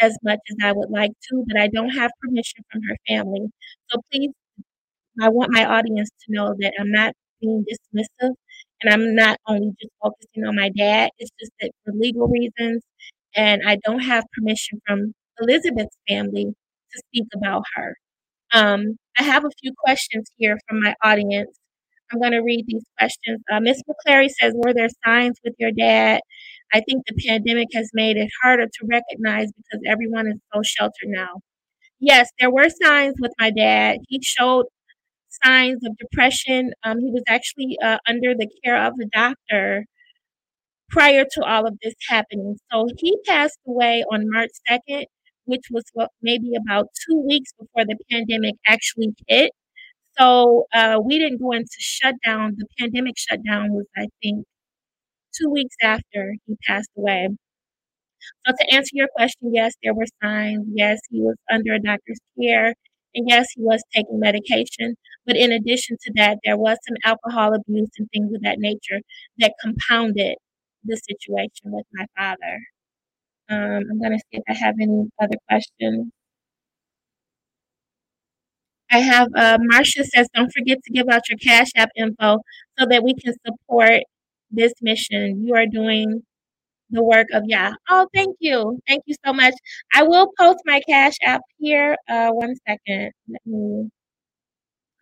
as 0.00 0.16
much 0.22 0.38
as 0.50 0.56
I 0.62 0.72
would 0.72 0.90
like 0.90 1.12
to, 1.30 1.44
but 1.46 1.60
I 1.60 1.68
don't 1.68 1.90
have 1.90 2.10
permission 2.22 2.64
from 2.70 2.82
her 2.88 2.96
family. 3.06 3.50
So 3.90 4.00
please, 4.10 4.30
I 5.22 5.28
want 5.30 5.52
my 5.52 5.64
audience 5.66 6.10
to 6.10 6.32
know 6.34 6.54
that 6.60 6.74
I'm 6.80 6.92
not 6.92 7.14
being 7.40 7.64
dismissive 7.70 8.34
And 8.82 8.92
I'm 8.92 9.14
not 9.14 9.38
only 9.46 9.72
just 9.80 9.92
focusing 10.02 10.44
on 10.44 10.56
my 10.56 10.70
dad, 10.76 11.10
it's 11.18 11.30
just 11.40 11.52
that 11.60 11.72
for 11.84 11.92
legal 11.94 12.28
reasons, 12.28 12.82
and 13.36 13.62
I 13.66 13.76
don't 13.84 14.00
have 14.00 14.24
permission 14.32 14.80
from 14.86 15.12
Elizabeth's 15.40 15.96
family 16.08 16.46
to 16.46 17.02
speak 17.08 17.26
about 17.34 17.64
her. 17.74 17.96
Um, 18.52 18.96
I 19.18 19.22
have 19.22 19.44
a 19.44 19.50
few 19.60 19.72
questions 19.78 20.30
here 20.38 20.58
from 20.68 20.80
my 20.80 20.94
audience. 21.02 21.56
I'm 22.12 22.20
going 22.20 22.32
to 22.32 22.40
read 22.40 22.64
these 22.66 22.84
questions. 22.98 23.40
Uh, 23.52 23.60
Miss 23.60 23.82
McClary 23.88 24.28
says, 24.30 24.52
Were 24.56 24.74
there 24.74 24.88
signs 25.04 25.38
with 25.44 25.54
your 25.58 25.70
dad? 25.72 26.20
I 26.72 26.80
think 26.80 27.04
the 27.06 27.22
pandemic 27.26 27.68
has 27.74 27.90
made 27.94 28.16
it 28.16 28.30
harder 28.42 28.66
to 28.66 28.86
recognize 28.88 29.48
because 29.52 29.82
everyone 29.86 30.28
is 30.28 30.38
so 30.52 30.62
sheltered 30.64 31.08
now. 31.08 31.40
Yes, 32.00 32.30
there 32.40 32.50
were 32.50 32.68
signs 32.82 33.14
with 33.20 33.32
my 33.38 33.50
dad. 33.50 33.98
He 34.08 34.20
showed 34.22 34.66
signs 35.44 35.84
of 35.86 35.96
depression. 35.98 36.72
Um, 36.84 37.00
he 37.00 37.10
was 37.10 37.22
actually 37.28 37.78
uh, 37.82 37.98
under 38.06 38.34
the 38.34 38.48
care 38.64 38.82
of 38.82 38.94
a 39.00 39.06
doctor 39.06 39.86
prior 40.90 41.24
to 41.32 41.44
all 41.44 41.66
of 41.66 41.78
this 41.82 41.94
happening. 42.08 42.56
So 42.72 42.88
he 42.98 43.16
passed 43.26 43.58
away 43.66 44.04
on 44.12 44.28
March 44.30 44.50
2nd, 44.66 45.06
which 45.44 45.64
was 45.70 45.84
what, 45.92 46.10
maybe 46.22 46.52
about 46.56 46.88
two 47.08 47.20
weeks 47.26 47.52
before 47.58 47.84
the 47.84 47.96
pandemic 48.10 48.56
actually 48.66 49.14
hit. 49.28 49.52
So 50.18 50.66
uh, 50.74 51.00
we 51.04 51.18
didn't 51.18 51.40
go 51.40 51.52
into 51.52 51.70
shutdown. 51.78 52.56
The 52.58 52.66
pandemic 52.78 53.16
shutdown 53.18 53.72
was, 53.72 53.86
I 53.96 54.08
think, 54.22 54.46
two 55.38 55.50
weeks 55.50 55.76
after 55.82 56.36
he 56.46 56.56
passed 56.66 56.90
away. 56.96 57.28
So 58.46 58.52
to 58.58 58.74
answer 58.74 58.90
your 58.94 59.08
question, 59.16 59.52
yes, 59.54 59.74
there 59.82 59.94
were 59.94 60.06
signs. 60.22 60.66
Yes, 60.74 61.00
he 61.10 61.20
was 61.20 61.36
under 61.50 61.74
a 61.74 61.80
doctor's 61.80 62.20
care. 62.40 62.74
And 63.14 63.28
yes, 63.28 63.46
he 63.54 63.62
was 63.62 63.82
taking 63.94 64.20
medication. 64.20 64.94
But 65.26 65.36
in 65.36 65.52
addition 65.52 65.96
to 66.02 66.12
that, 66.16 66.38
there 66.44 66.56
was 66.56 66.78
some 66.86 66.96
alcohol 67.04 67.54
abuse 67.54 67.90
and 67.98 68.08
things 68.10 68.32
of 68.34 68.42
that 68.42 68.58
nature 68.58 69.00
that 69.38 69.54
compounded 69.62 70.36
the 70.84 70.96
situation 70.96 71.72
with 71.72 71.86
my 71.92 72.06
father. 72.16 72.60
Um, 73.48 73.84
I'm 73.90 74.00
going 74.00 74.12
to 74.12 74.18
see 74.18 74.38
if 74.38 74.44
I 74.48 74.54
have 74.54 74.76
any 74.80 75.08
other 75.20 75.36
questions. 75.48 76.10
I 78.90 78.98
have 78.98 79.28
uh, 79.36 79.58
Marcia 79.60 80.04
says, 80.04 80.28
don't 80.34 80.52
forget 80.52 80.78
to 80.84 80.92
give 80.92 81.08
out 81.08 81.28
your 81.28 81.38
Cash 81.38 81.68
App 81.76 81.90
info 81.96 82.38
so 82.78 82.86
that 82.90 83.04
we 83.04 83.14
can 83.14 83.34
support 83.46 84.02
this 84.50 84.72
mission. 84.82 85.46
You 85.46 85.54
are 85.54 85.66
doing 85.66 86.22
the 86.90 87.02
work 87.02 87.28
of 87.32 87.44
Yah. 87.46 87.72
Oh, 87.88 88.08
thank 88.14 88.36
you. 88.40 88.78
Thank 88.88 89.02
you 89.06 89.14
so 89.24 89.32
much. 89.32 89.54
I 89.94 90.02
will 90.02 90.30
post 90.38 90.60
my 90.66 90.80
Cash 90.88 91.16
App 91.24 91.42
here. 91.58 91.96
Uh, 92.08 92.30
one 92.30 92.54
second. 92.66 93.12
Let 93.28 93.40
me 93.46 93.90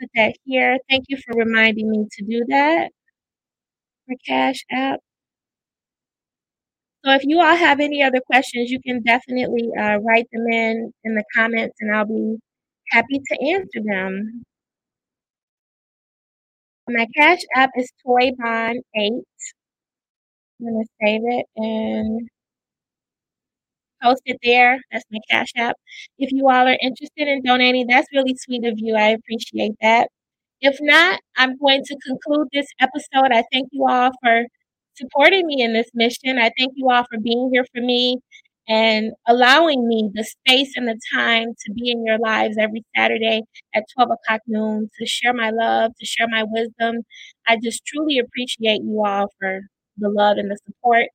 put 0.01 0.11
that 0.15 0.37
here. 0.45 0.79
Thank 0.91 1.05
you 1.09 1.19
for 1.19 1.37
reminding 1.37 1.91
me 1.91 2.07
to 2.19 2.25
do 2.25 2.45
that 2.49 2.91
for 4.07 4.17
Cash 4.27 4.65
App. 4.71 5.01
So 7.05 7.13
if 7.13 7.23
you 7.25 7.41
all 7.41 7.57
have 7.57 7.81
any 7.81 8.03
other 8.03 8.21
questions, 8.21 8.71
you 8.71 8.81
can 8.81 9.03
definitely 9.03 9.69
uh, 9.79 9.99
write 10.01 10.27
them 10.33 10.47
in 10.49 10.93
in 11.05 11.15
the 11.15 11.25
comments, 11.35 11.77
and 11.81 11.95
I'll 11.95 12.05
be 12.07 12.39
happy 12.91 13.21
to 13.21 13.47
answer 13.53 13.81
them. 13.85 14.45
My 16.89 17.07
Cash 17.17 17.41
App 17.55 17.71
is 17.77 17.93
Toy 18.05 18.31
Bond 18.39 18.83
8. 18.97 19.13
I'm 20.61 20.67
gonna 20.67 20.85
save 21.01 21.21
it 21.25 21.47
and 21.57 22.29
post 24.03 24.23
it 24.27 24.39
there. 24.43 24.79
That's 24.93 25.05
my 25.11 25.19
Cash 25.31 25.53
App. 25.57 25.77
If 26.19 26.33
you 26.33 26.49
all 26.49 26.67
are 26.67 26.79
interested 26.81 27.29
in 27.29 27.43
donating, 27.43 27.87
that's 27.87 28.09
really 28.13 28.37
sweet 28.37 28.65
of 28.67 28.75
you. 28.77 28.97
I 28.97 29.09
appreciate 29.09 29.73
that. 29.83 30.09
If 30.61 30.77
not, 30.81 31.21
I'm 31.37 31.57
going 31.59 31.83
to 31.85 31.97
conclude 32.07 32.49
this 32.53 32.67
episode. 32.81 33.33
I 33.33 33.45
thank 33.53 33.69
you 33.73 33.87
all 33.89 34.11
for 34.23 34.45
supporting 34.95 35.47
me 35.47 35.63
in 35.63 35.73
this 35.73 35.91
mission. 35.95 36.39
I 36.39 36.51
thank 36.59 36.73
you 36.77 36.91
all 36.91 37.05
for 37.05 37.21
being 37.21 37.51
here 37.53 37.65
for 37.75 37.81
me 37.81 38.17
and 38.69 39.13
allowing 39.27 39.89
me 39.89 40.11
the 40.13 40.25
space 40.25 40.75
and 40.77 40.87
the 40.87 40.99
time 41.15 41.49
to 41.65 41.73
be 41.73 41.91
in 41.91 42.05
your 42.05 42.19
lives 42.19 42.57
every 42.59 42.85
Saturday 42.97 43.43
at 43.75 43.85
12 43.95 44.11
o'clock 44.11 44.41
noon 44.47 44.91
to 44.99 45.07
share 45.07 45.33
my 45.33 45.51
love, 45.51 45.93
to 45.99 46.07
share 46.07 46.29
my 46.29 46.45
wisdom. 46.47 47.03
I 47.47 47.57
just 47.63 47.85
truly 47.87 48.19
appreciate 48.19 48.83
you 48.83 49.03
all 49.05 49.29
for 49.39 49.61
the 49.97 50.11
love 50.11 50.37
and 50.37 50.51
the 50.51 50.59
support. 50.67 51.07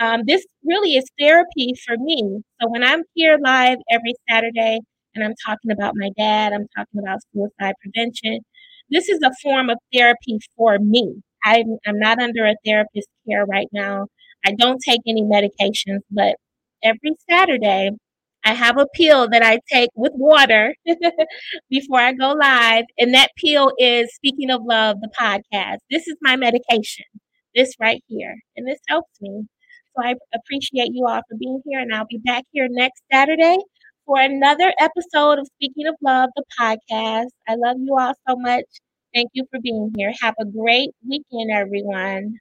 Um, 0.00 0.22
this 0.26 0.44
really 0.64 0.96
is 0.96 1.04
therapy 1.18 1.74
for 1.86 1.96
me. 1.98 2.40
So 2.60 2.68
when 2.68 2.82
I'm 2.82 3.02
here 3.14 3.38
live 3.42 3.78
every 3.90 4.14
Saturday 4.28 4.80
and 5.14 5.24
I'm 5.24 5.34
talking 5.46 5.70
about 5.70 5.94
my 5.96 6.10
dad, 6.16 6.52
I'm 6.52 6.66
talking 6.76 7.00
about 7.00 7.20
suicide 7.32 7.74
prevention, 7.80 8.40
this 8.90 9.08
is 9.08 9.20
a 9.24 9.30
form 9.42 9.70
of 9.70 9.78
therapy 9.92 10.38
for 10.56 10.78
me. 10.78 11.22
I'm, 11.44 11.78
I'm 11.86 11.98
not 11.98 12.18
under 12.18 12.46
a 12.46 12.56
therapist 12.64 13.08
care 13.28 13.44
right 13.46 13.68
now. 13.72 14.06
I 14.44 14.52
don't 14.52 14.80
take 14.80 15.00
any 15.06 15.22
medications, 15.22 16.00
but 16.10 16.36
every 16.82 17.14
Saturday, 17.30 17.90
I 18.44 18.52
have 18.52 18.78
a 18.78 18.86
pill 18.94 19.28
that 19.30 19.42
I 19.42 19.58
take 19.72 19.90
with 19.94 20.12
water 20.14 20.74
before 21.70 22.00
I 22.00 22.12
go 22.12 22.32
live. 22.32 22.84
And 22.98 23.14
that 23.14 23.30
pill 23.42 23.72
is 23.78 24.14
Speaking 24.14 24.50
of 24.50 24.62
Love, 24.64 25.00
the 25.00 25.10
podcast. 25.18 25.78
This 25.90 26.06
is 26.06 26.16
my 26.20 26.36
medication, 26.36 27.06
this 27.54 27.72
right 27.80 28.02
here. 28.06 28.36
And 28.56 28.68
this 28.68 28.80
helps 28.86 29.18
me. 29.20 29.46
So 29.96 30.02
I 30.04 30.14
appreciate 30.34 30.90
you 30.92 31.06
all 31.06 31.20
for 31.28 31.36
being 31.38 31.62
here. 31.66 31.80
And 31.80 31.94
I'll 31.94 32.06
be 32.06 32.18
back 32.18 32.44
here 32.52 32.68
next 32.70 33.02
Saturday 33.12 33.58
for 34.06 34.20
another 34.20 34.72
episode 34.80 35.38
of 35.38 35.46
Speaking 35.56 35.86
of 35.86 35.96
Love, 36.02 36.30
the 36.36 36.44
podcast. 36.60 37.28
I 37.48 37.54
love 37.56 37.76
you 37.78 37.96
all 37.98 38.14
so 38.28 38.36
much. 38.36 38.64
Thank 39.14 39.30
you 39.34 39.46
for 39.50 39.60
being 39.60 39.92
here. 39.96 40.12
Have 40.20 40.34
a 40.40 40.44
great 40.44 40.90
weekend, 41.08 41.50
everyone. 41.52 42.38